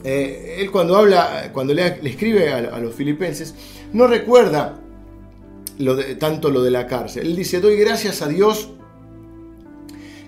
eh, 0.03 0.57
él 0.59 0.71
cuando 0.71 0.95
habla, 0.95 1.51
cuando 1.53 1.73
le, 1.73 1.99
escribe 2.03 2.51
a, 2.51 2.79
los 2.79 2.93
filipenses, 2.93 3.55
no 3.93 4.07
recuerda 4.07 4.79
tanto 6.19 6.49
lo 6.49 6.63
de 6.63 6.71
la 6.71 6.87
cárcel. 6.87 7.27
Él 7.27 7.35
dice, 7.35 7.59
doy 7.59 7.77
gracias 7.77 8.21
a 8.21 8.27
Dios 8.27 8.69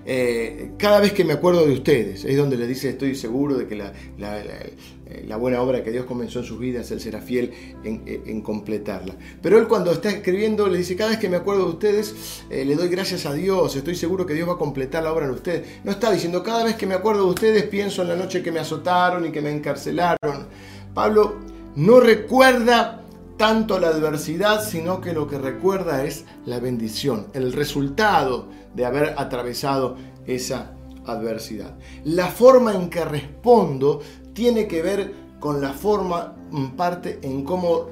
eh, 0.06 0.72
cada 0.78 1.00
vez 1.00 1.14
que 1.14 1.24
me 1.24 1.34
acuerdo 1.34 1.66
de 1.66 1.74
ustedes, 1.74 2.26
es 2.26 2.38
donde 2.38 2.58
le 2.58 2.68
dice, 2.68 2.90
estoy 2.90 3.16
seguro 3.16 3.58
de 3.58 3.68
que 3.68 3.76
la, 3.76 5.38
buena 5.38 5.62
obra 5.62 5.84
que 5.84 5.92
Dios 5.92 6.06
comenzó 6.06 6.40
en 6.40 6.46
sus 6.46 6.60
vidas, 6.60 6.90
Él 6.92 7.00
será 7.00 7.22
fiel 7.22 7.52
en, 7.84 8.42
completarla. 8.42 9.16
Pero 9.42 9.58
Él 9.58 9.68
cuando 9.68 9.92
está 9.92 10.10
escribiendo 10.10 10.68
le 10.68 10.78
dice, 10.78 10.96
cada 10.96 11.12
vez 11.12 11.20
que 11.20 11.30
me 11.30 11.38
acuerdo 11.38 11.66
de 11.66 11.72
ustedes, 11.72 12.44
eh, 12.50 12.66
le 12.66 12.76
doy 12.76 12.90
gracias 12.90 13.26
a 13.26 13.34
Dios, 13.34 13.76
estoy 13.76 13.96
seguro 13.96 14.26
que 14.26 14.34
Dios 14.34 14.48
va 14.48 14.54
a 14.54 14.58
completar 14.58 15.04
la 15.04 15.14
obra 15.14 15.26
en 15.26 15.32
ustedes. 15.32 15.68
No 15.84 15.92
está 15.92 16.12
diciendo, 16.12 16.44
cada 16.44 16.64
vez 16.64 16.76
que 16.76 16.88
me 16.88 16.96
acuerdo 16.96 17.26
de 17.26 17.30
ustedes, 17.30 17.64
pienso 17.66 18.02
en 18.02 18.10
la 18.10 18.16
noche 18.16 18.42
que 18.42 18.52
me 18.52 18.60
azotaron 18.60 19.26
y 19.26 19.32
que 19.32 19.42
me 19.42 19.52
encarcelaron. 19.52 20.48
Pablo 20.94 21.36
no 21.76 22.00
recuerda 22.00 23.00
tanto 23.40 23.80
la 23.80 23.88
adversidad, 23.88 24.62
sino 24.68 25.00
que 25.00 25.14
lo 25.14 25.28
que 25.28 25.38
recuerda 25.38 26.04
es 26.04 26.26
la 26.46 26.60
bendición, 26.60 27.28
el 27.34 27.54
resultado 27.54 28.50
de 28.80 28.86
haber 28.86 29.14
atravesado 29.18 29.98
esa 30.26 30.72
adversidad. 31.06 31.78
La 32.06 32.28
forma 32.28 32.74
en 32.74 32.90
que 32.90 33.04
respondo 33.04 34.00
tiene 34.32 34.70
que 34.70 34.82
ver 34.82 35.14
con 35.42 35.60
la 35.60 35.74
forma, 35.74 36.38
en 36.54 36.78
parte, 36.78 37.20
en 37.22 37.44
cómo 37.44 37.88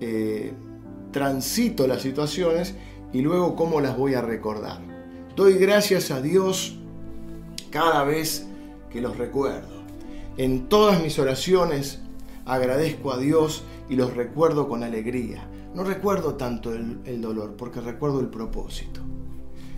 eh, 0.00 0.52
transito 1.12 1.86
las 1.86 2.02
situaciones 2.02 2.74
y 3.12 3.20
luego 3.20 3.54
cómo 3.54 3.80
las 3.80 3.96
voy 3.96 4.14
a 4.14 4.20
recordar. 4.20 4.80
Doy 5.36 5.58
gracias 5.58 6.10
a 6.10 6.20
Dios 6.20 6.74
cada 7.70 8.02
vez 8.02 8.48
que 8.90 9.00
los 9.00 9.16
recuerdo. 9.16 9.84
En 10.36 10.68
todas 10.68 11.00
mis 11.00 11.20
oraciones 11.20 12.00
agradezco 12.46 13.12
a 13.12 13.18
Dios 13.18 13.62
y 13.88 13.94
los 13.94 14.12
recuerdo 14.16 14.68
con 14.68 14.82
alegría. 14.82 15.48
No 15.72 15.84
recuerdo 15.84 16.34
tanto 16.34 16.74
el 16.74 17.20
dolor 17.20 17.54
porque 17.56 17.80
recuerdo 17.80 18.18
el 18.18 18.26
propósito. 18.26 19.04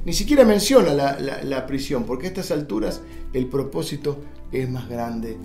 Ni 0.06 0.12
siquiera 0.12 0.44
menciona 0.44 0.94
la, 0.94 1.66
prisión, 1.66 2.04
porque 2.04 2.26
a 2.26 2.28
estas 2.28 2.52
alturas 2.52 3.02
el 3.32 3.48
propósito 3.48 4.18
es 4.52 4.70
más 4.70 4.88
grande 4.88 5.36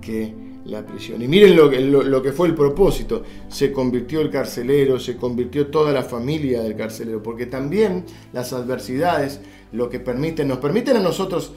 que 0.00 0.32
la 0.64 0.86
prisión. 0.86 1.20
Y 1.20 1.28
miren 1.28 1.54
lo, 1.54 2.22
que 2.22 2.32
fue 2.32 2.48
el 2.48 2.54
propósito. 2.54 3.22
Se 3.50 3.72
convirtió 3.72 4.22
el 4.22 4.30
carcelero, 4.30 4.98
se 4.98 5.18
convirtió 5.18 5.66
toda 5.66 5.92
la 5.92 6.02
familia 6.02 6.62
del 6.62 6.76
carcelero, 6.76 7.22
porque 7.22 7.44
también 7.44 8.06
las 8.32 8.54
adversidades 8.54 9.40
lo 9.72 9.90
que 9.90 10.00
permiten, 10.00 10.48
nos 10.48 10.60
permiten 10.60 10.96
a 10.96 11.00
nosotros 11.00 11.52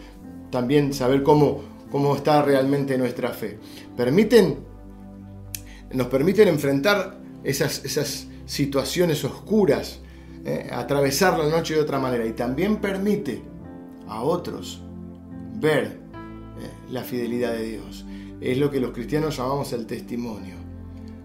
también 0.52 0.94
saber 0.94 1.24
cómo, 1.24 1.62
cómo 1.90 2.14
está 2.14 2.42
realmente 2.42 2.98
nuestra 2.98 3.30
fe. 3.30 3.58
Permiten, 3.96 4.58
nos 5.94 6.08
permiten 6.08 6.50
enfrentar 6.50 7.22
esas, 7.46 7.86
esas 7.86 8.28
situaciones 8.46 9.24
oscuras 9.24 10.02
eh, 10.50 10.70
atravesar 10.72 11.38
la 11.38 11.50
noche 11.50 11.74
de 11.74 11.82
otra 11.82 12.00
manera 12.00 12.26
y 12.26 12.32
también 12.32 12.78
permite 12.78 13.42
a 14.08 14.22
otros 14.22 14.82
ver 15.56 15.84
eh, 15.84 16.70
la 16.90 17.04
fidelidad 17.04 17.52
de 17.52 17.64
Dios. 17.64 18.06
Es 18.40 18.58
lo 18.58 18.72
que 18.72 18.80
los 18.80 18.92
cristianos 18.92 19.36
llamamos 19.36 19.74
el 19.74 19.86
testimonio. 19.86 20.56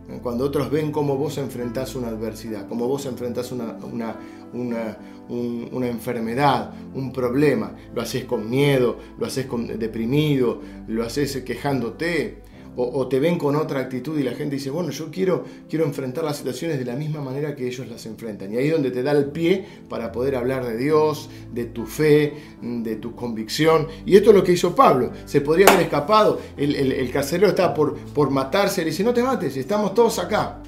Eh, 0.09 0.19
cuando 0.21 0.45
otros 0.45 0.73
ven 0.73 0.91
cómo 0.91 1.17
vos 1.17 1.39
enfrentás 1.39 1.95
una 1.95 2.09
adversidad, 2.09 2.67
cómo 2.67 2.89
vos 2.89 3.07
enfrentás 3.07 3.53
una, 3.53 3.77
una, 3.93 4.17
una, 4.53 4.99
una 5.29 5.87
enfermedad, 5.87 6.73
un 6.93 7.13
problema, 7.13 7.77
lo 7.95 8.03
haces 8.03 8.25
con 8.25 8.51
miedo, 8.51 8.99
lo 9.21 9.27
haces 9.27 9.47
deprimido, 9.79 10.61
lo 10.89 11.05
haces 11.05 11.37
quejándote, 11.45 12.43
o, 12.77 13.07
te 13.07 13.21
ven 13.21 13.39
con 13.39 13.57
otra 13.57 13.81
actitud 13.81 14.19
y 14.19 14.23
la 14.23 14.33
gente 14.33 14.57
dice, 14.57 14.71
bueno, 14.71 14.91
yo 14.91 15.11
quiero, 15.11 15.45
quiero 15.69 15.85
enfrentar 15.85 16.25
las 16.25 16.39
situaciones 16.39 16.79
de 16.79 16.85
la 16.85 16.97
misma 16.97 17.21
manera 17.21 17.55
que 17.55 17.67
ellos 17.67 17.87
las 17.89 18.07
enfrentan. 18.07 18.53
Y 18.53 18.57
ahí 18.57 18.67
es 18.69 18.73
donde 18.73 18.91
te 18.91 19.03
da 19.03 19.13
el 19.13 19.27
pie 19.27 19.65
para 19.89 20.11
poder 20.11 20.37
hablar 20.37 20.65
de 20.65 20.77
Dios, 20.77 21.29
de 21.53 21.67
tu 21.67 21.85
fe, 21.85 22.33
de 22.63 22.97
tu 22.97 23.15
convicción. 23.15 23.89
Y 24.07 24.17
esto 24.17 24.31
es 24.31 24.37
lo 24.37 24.43
que 24.43 24.53
hizo 24.53 24.75
Pablo. 24.75 25.11
Se 25.27 25.43
podría 25.43 25.67
haber 25.69 25.83
escapado. 25.83 26.41
El, 26.57 26.75
el, 26.75 27.11
carcelero 27.11 27.49
está 27.49 27.75
por, 27.75 27.97
por 27.97 28.31
matarse. 28.31 28.83
Le 28.83 28.91
dice, 28.91 29.05
no 29.05 29.13
te 29.13 29.23
mates, 29.23 29.57
estamos 29.57 29.93
todos 29.93 30.19
acá. 30.19 30.63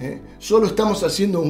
¿eh? 0.00 0.20
Solo 0.38 0.66
estamos 0.66 1.02
haciendo 1.04 1.44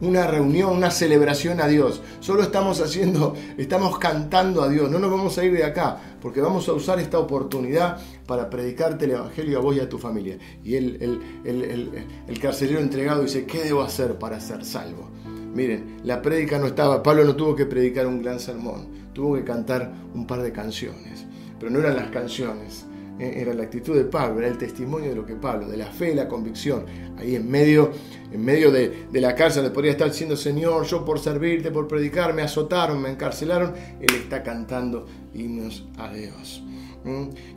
una 0.00 0.26
reunión, 0.26 0.74
una 0.74 0.90
celebración 0.90 1.60
a 1.60 1.68
Dios. 1.68 2.00
Solo 2.20 2.42
estamos 2.42 2.80
haciendo, 2.80 3.34
estamos 3.58 3.98
cantando 3.98 4.62
a 4.62 4.68
Dios. 4.68 4.90
No 4.90 4.98
nos 4.98 5.10
vamos 5.10 5.36
a 5.38 5.44
ir 5.44 5.52
de 5.52 5.64
acá, 5.64 6.00
porque 6.26 6.40
vamos 6.40 6.68
a 6.68 6.72
usar 6.72 6.98
esta 6.98 7.20
oportunidad 7.20 7.98
para 8.26 8.50
predicarte 8.50 9.04
el 9.04 9.12
Evangelio 9.12 9.58
a 9.58 9.60
vos 9.60 9.76
y 9.76 9.78
a 9.78 9.88
tu 9.88 9.96
familia. 9.96 10.36
Y 10.64 10.74
el, 10.74 11.22
el, 11.44 12.40
carcelero 12.40 12.80
entregado 12.80 13.22
dice, 13.22 13.46
¿qué 13.46 13.62
debo 13.62 13.82
hacer 13.82 14.18
para 14.18 14.40
ser 14.40 14.64
salvo? 14.64 15.08
Miren, 15.54 15.98
la 16.02 16.20
prédica 16.20 16.58
no 16.58 16.66
estaba, 16.66 17.00
Pablo 17.00 17.24
no 17.24 17.36
tuvo 17.36 17.54
que 17.54 17.64
predicar 17.64 18.08
un 18.08 18.24
gran 18.24 18.40
sermón, 18.40 18.88
tuvo 19.12 19.36
que 19.36 19.44
cantar 19.44 19.92
un 20.14 20.26
par 20.26 20.42
de 20.42 20.50
canciones, 20.50 21.24
pero 21.60 21.70
no 21.70 21.78
eran 21.78 21.94
las 21.94 22.10
canciones, 22.10 22.86
era 23.18 23.54
la 23.54 23.62
actitud 23.62 23.96
de 23.96 24.04
Pablo, 24.04 24.40
era 24.40 24.48
el 24.48 24.58
testimonio 24.58 25.10
de 25.10 25.16
lo 25.16 25.24
que 25.24 25.34
Pablo, 25.34 25.68
de 25.68 25.76
la 25.76 25.86
fe 25.86 26.14
la 26.14 26.28
convicción. 26.28 26.84
Ahí 27.18 27.34
en 27.34 27.50
medio, 27.50 27.90
en 28.30 28.44
medio 28.44 28.70
de, 28.70 29.06
la 29.12 29.34
cárcel 29.34 29.64
le 29.64 29.70
podría 29.70 29.92
estar 29.92 30.10
diciendo, 30.10 30.36
Señor, 30.36 30.84
yo 30.84 31.04
por 31.04 31.18
servirte, 31.18 31.70
por 31.70 31.88
predicar, 31.88 32.34
me 32.34 32.42
azotaron, 32.42 33.00
me 33.00 33.10
encarcelaron. 33.10 33.72
Él 34.00 34.14
está 34.14 34.42
cantando 34.42 35.06
himnos 35.34 35.86
a 35.98 36.12
Dios. 36.12 36.62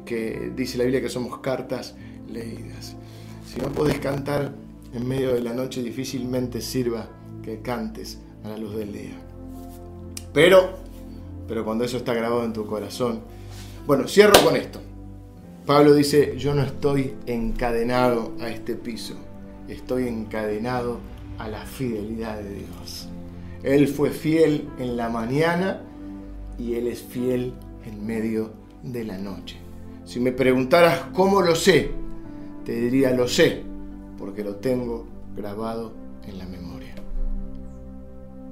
Que 0.06 0.52
dice 0.56 0.78
la 0.78 0.84
Biblia 0.84 1.02
que 1.02 1.10
somos 1.10 1.40
cartas 1.40 1.96
leídas. 2.32 2.96
Si 3.46 3.60
no 3.60 3.70
podés 3.70 4.00
cantar 4.00 4.54
en 4.94 5.08
medio 5.08 5.34
de 5.34 5.42
la 5.42 5.54
noche, 5.54 5.82
difícilmente 5.82 6.62
sirva 6.62 7.10
que 7.44 7.62
cantes 7.62 8.20
a 8.44 8.50
la 8.50 8.58
luz 8.58 8.76
del 8.76 8.94
día. 8.94 9.20
Pero, 10.34 10.78
pero 11.48 11.66
cuando 11.66 11.84
eso 11.84 11.98
está 11.98 12.14
grabado 12.14 12.46
en 12.46 12.54
tu 12.54 12.66
corazón, 12.68 13.22
bueno, 13.88 14.08
cierro 14.08 14.40
con 14.44 14.56
esto. 14.56 14.80
Pablo 15.70 15.94
dice, 15.94 16.34
yo 16.36 16.56
no 16.56 16.64
estoy 16.64 17.14
encadenado 17.28 18.34
a 18.42 18.50
este 18.50 18.74
piso, 18.74 19.14
estoy 19.68 20.08
encadenado 20.08 20.98
a 21.38 21.48
la 21.48 21.64
fidelidad 21.64 22.40
de 22.40 22.56
Dios. 22.56 23.08
Él 23.62 23.88
fue 23.88 24.10
fiel 24.10 24.68
en 24.80 24.98
la 24.98 25.10
mañana 25.10 25.84
y 26.58 26.74
Él 26.74 26.88
es 26.88 27.04
fiel 27.04 27.54
en 27.86 28.04
medio 28.04 28.50
de 28.82 29.04
la 29.04 29.20
noche. 29.20 29.58
Si 30.06 30.20
me 30.20 30.32
preguntaras 30.32 31.02
cómo 31.14 31.40
lo 31.40 31.54
sé, 31.54 31.92
te 32.66 32.72
diría 32.72 33.12
lo 33.12 33.28
sé, 33.28 33.62
porque 34.18 34.44
lo 34.44 34.56
tengo 34.56 35.06
grabado 35.38 35.94
en 36.26 36.40
la 36.40 36.48
memoria. 36.48 36.96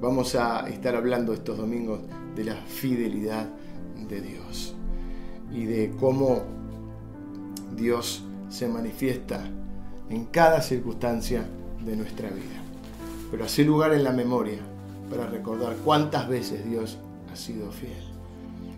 Vamos 0.00 0.36
a 0.36 0.68
estar 0.68 0.94
hablando 0.94 1.32
estos 1.32 1.58
domingos 1.58 1.98
de 2.36 2.44
la 2.44 2.54
fidelidad 2.54 3.48
de 4.08 4.20
Dios 4.20 4.76
y 5.52 5.64
de 5.64 5.90
cómo 5.98 6.57
Dios 7.76 8.22
se 8.48 8.68
manifiesta 8.68 9.44
en 10.10 10.24
cada 10.26 10.62
circunstancia 10.62 11.46
de 11.84 11.96
nuestra 11.96 12.30
vida. 12.30 12.62
Pero 13.30 13.44
hace 13.44 13.64
lugar 13.64 13.92
en 13.92 14.04
la 14.04 14.12
memoria 14.12 14.58
para 15.10 15.26
recordar 15.26 15.76
cuántas 15.84 16.28
veces 16.28 16.68
Dios 16.68 16.98
ha 17.32 17.36
sido 17.36 17.70
fiel. 17.70 17.92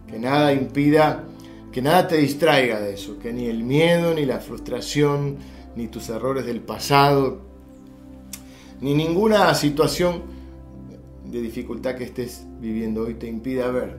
Que 0.06 0.18
nada 0.18 0.52
impida, 0.52 1.24
que 1.72 1.82
nada 1.82 2.08
te 2.08 2.16
distraiga 2.16 2.80
de 2.80 2.94
eso, 2.94 3.18
que 3.18 3.32
ni 3.32 3.46
el 3.46 3.62
miedo, 3.62 4.14
ni 4.14 4.26
la 4.26 4.40
frustración, 4.40 5.36
ni 5.76 5.86
tus 5.86 6.08
errores 6.08 6.46
del 6.46 6.60
pasado, 6.60 7.42
ni 8.80 8.94
ninguna 8.94 9.54
situación 9.54 10.22
de 11.24 11.40
dificultad 11.40 11.94
que 11.94 12.04
estés 12.04 12.44
viviendo 12.60 13.02
hoy 13.02 13.14
te 13.14 13.28
impida 13.28 13.70
ver 13.70 13.98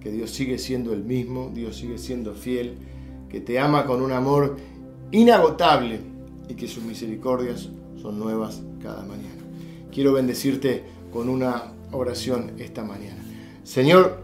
que 0.00 0.10
Dios 0.10 0.30
sigue 0.30 0.58
siendo 0.58 0.92
el 0.92 1.04
mismo, 1.04 1.50
Dios 1.54 1.76
sigue 1.76 1.98
siendo 1.98 2.34
fiel 2.34 2.78
que 3.28 3.40
te 3.40 3.58
ama 3.58 3.86
con 3.86 4.02
un 4.02 4.12
amor 4.12 4.56
inagotable 5.10 6.00
y 6.48 6.54
que 6.54 6.68
sus 6.68 6.84
misericordias 6.84 7.68
son 8.00 8.18
nuevas 8.18 8.62
cada 8.82 9.02
mañana. 9.02 9.42
Quiero 9.90 10.12
bendecirte 10.12 10.84
con 11.12 11.28
una 11.28 11.72
oración 11.92 12.52
esta 12.58 12.84
mañana. 12.84 13.22
Señor, 13.64 14.20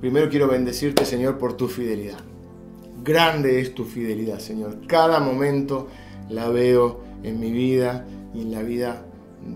primero 0.00 0.28
quiero 0.28 0.48
bendecirte, 0.48 1.04
Señor, 1.04 1.38
por 1.38 1.56
tu 1.56 1.68
fidelidad. 1.68 2.18
Grande 3.04 3.60
es 3.60 3.74
tu 3.74 3.84
fidelidad, 3.84 4.38
Señor. 4.38 4.86
Cada 4.86 5.20
momento 5.20 5.88
la 6.28 6.48
veo 6.48 7.00
en 7.22 7.40
mi 7.40 7.52
vida 7.52 8.06
y 8.34 8.42
en 8.42 8.52
la 8.52 8.62
vida 8.62 9.04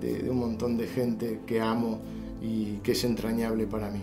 de, 0.01 0.29
un 0.29 0.39
montón 0.39 0.77
de 0.77 0.87
gente 0.87 1.41
que 1.47 1.61
amo 1.61 2.01
y 2.43 2.79
que 2.83 2.93
es 2.93 3.05
entrañable 3.05 3.67
para 3.67 3.91
mí. 3.91 4.03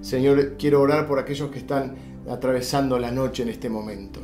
Señor, 0.00 0.56
quiero 0.58 0.80
orar 0.80 1.06
por 1.06 1.18
aquellos 1.18 1.50
que 1.50 1.58
están 1.58 1.94
atravesando 2.28 2.98
la 2.98 3.10
noche 3.10 3.42
en 3.42 3.48
este 3.48 3.68
momento, 3.68 4.20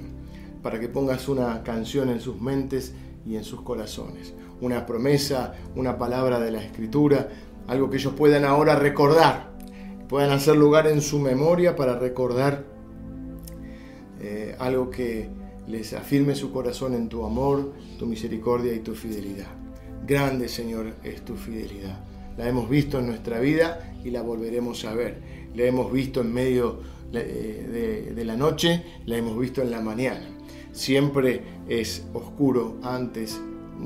para 0.62 0.78
que 0.80 0.88
pongas 0.88 1.28
una 1.28 1.62
canción 1.62 2.08
en 2.10 2.20
sus 2.20 2.40
mentes 2.40 2.94
y 3.26 3.36
en 3.36 3.44
sus 3.44 3.62
corazones, 3.62 4.34
una 4.60 4.86
promesa, 4.86 5.54
una 5.76 5.98
palabra 5.98 6.40
de 6.40 6.50
la 6.50 6.62
Escritura, 6.62 7.28
algo 7.66 7.90
que 7.90 7.98
ellos 7.98 8.14
puedan 8.14 8.44
ahora 8.44 8.76
recordar, 8.76 9.50
puedan 10.08 10.30
hacer 10.30 10.56
lugar 10.56 10.86
en 10.86 11.00
su 11.00 11.18
memoria 11.18 11.76
para 11.76 11.98
recordar 11.98 12.64
eh, 14.20 14.56
algo 14.58 14.90
que 14.90 15.28
les 15.66 15.92
afirme 15.92 16.34
su 16.34 16.52
corazón 16.52 16.94
en 16.94 17.08
tu 17.08 17.24
amor, 17.24 17.72
tu 17.98 18.06
misericordia 18.06 18.74
y 18.74 18.80
tu 18.80 18.94
fidelidad. 18.94 19.46
Grande, 20.06 20.48
Señor, 20.48 20.94
es 21.04 21.24
tu 21.24 21.36
fidelidad. 21.36 22.00
La 22.36 22.48
hemos 22.48 22.68
visto 22.68 22.98
en 22.98 23.06
nuestra 23.06 23.38
vida 23.38 23.94
y 24.04 24.10
la 24.10 24.22
volveremos 24.22 24.84
a 24.84 24.94
ver. 24.94 25.20
La 25.54 25.64
hemos 25.64 25.92
visto 25.92 26.22
en 26.22 26.32
medio 26.32 26.80
eh, 27.12 28.12
de, 28.14 28.24
la 28.24 28.36
noche, 28.36 28.84
la 29.06 29.16
hemos 29.16 29.38
visto 29.38 29.62
en 29.62 29.70
la 29.70 29.80
mañana. 29.80 30.28
Siempre 30.72 31.42
es 31.68 32.04
oscuro 32.12 32.78
antes 32.82 33.40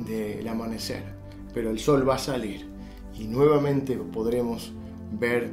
del 0.06 0.46
amanecer, 0.46 1.02
pero 1.52 1.70
el 1.70 1.78
sol 1.78 2.08
va 2.08 2.16
a 2.16 2.18
salir 2.18 2.66
y 3.18 3.24
nuevamente 3.24 3.96
podremos 3.96 4.72
ver 5.12 5.50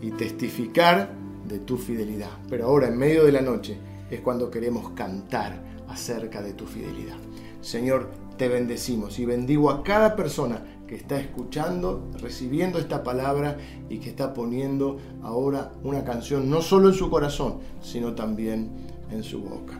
y 0.00 0.10
testificar 0.12 1.12
de 1.46 1.58
tu 1.58 1.76
fidelidad. 1.76 2.30
Pero 2.48 2.66
ahora 2.66 2.88
en 2.88 2.96
medio 2.96 3.24
de 3.24 3.32
la 3.32 3.42
noche 3.42 3.76
es 4.10 4.20
cuando 4.20 4.50
queremos 4.50 4.90
cantar 4.90 5.62
acerca 5.88 6.40
de 6.40 6.54
tu 6.54 6.66
fidelidad. 6.66 7.18
Señor, 7.60 8.10
te 8.38 8.48
bendecimos 8.48 9.18
y 9.18 9.26
bendigo 9.26 9.70
a 9.70 9.82
cada 9.82 10.16
persona 10.16 10.64
que 10.90 10.96
está 10.96 11.20
escuchando, 11.20 12.10
recibiendo 12.20 12.80
esta 12.80 13.04
palabra 13.04 13.56
y 13.88 13.98
que 13.98 14.10
está 14.10 14.34
poniendo 14.34 14.98
ahora 15.22 15.70
una 15.84 16.02
canción 16.02 16.50
no 16.50 16.62
solo 16.62 16.88
en 16.88 16.96
su 16.96 17.08
corazón, 17.08 17.58
sino 17.80 18.16
también 18.16 18.72
en 19.12 19.22
su 19.22 19.40
boca, 19.40 19.78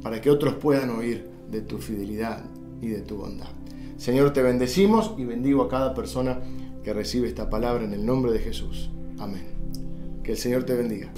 para 0.00 0.20
que 0.20 0.30
otros 0.30 0.54
puedan 0.54 0.90
oír 0.90 1.28
de 1.50 1.60
tu 1.60 1.78
fidelidad 1.78 2.44
y 2.80 2.86
de 2.86 3.00
tu 3.00 3.16
bondad. 3.16 3.48
Señor, 3.96 4.32
te 4.32 4.44
bendecimos 4.44 5.14
y 5.18 5.24
bendigo 5.24 5.64
a 5.64 5.68
cada 5.68 5.92
persona 5.92 6.38
que 6.84 6.94
recibe 6.94 7.26
esta 7.26 7.50
palabra 7.50 7.82
en 7.82 7.92
el 7.92 8.06
nombre 8.06 8.30
de 8.30 8.38
Jesús. 8.38 8.92
Amén. 9.18 9.46
Que 10.22 10.30
el 10.32 10.38
Señor 10.38 10.62
te 10.62 10.74
bendiga. 10.74 11.10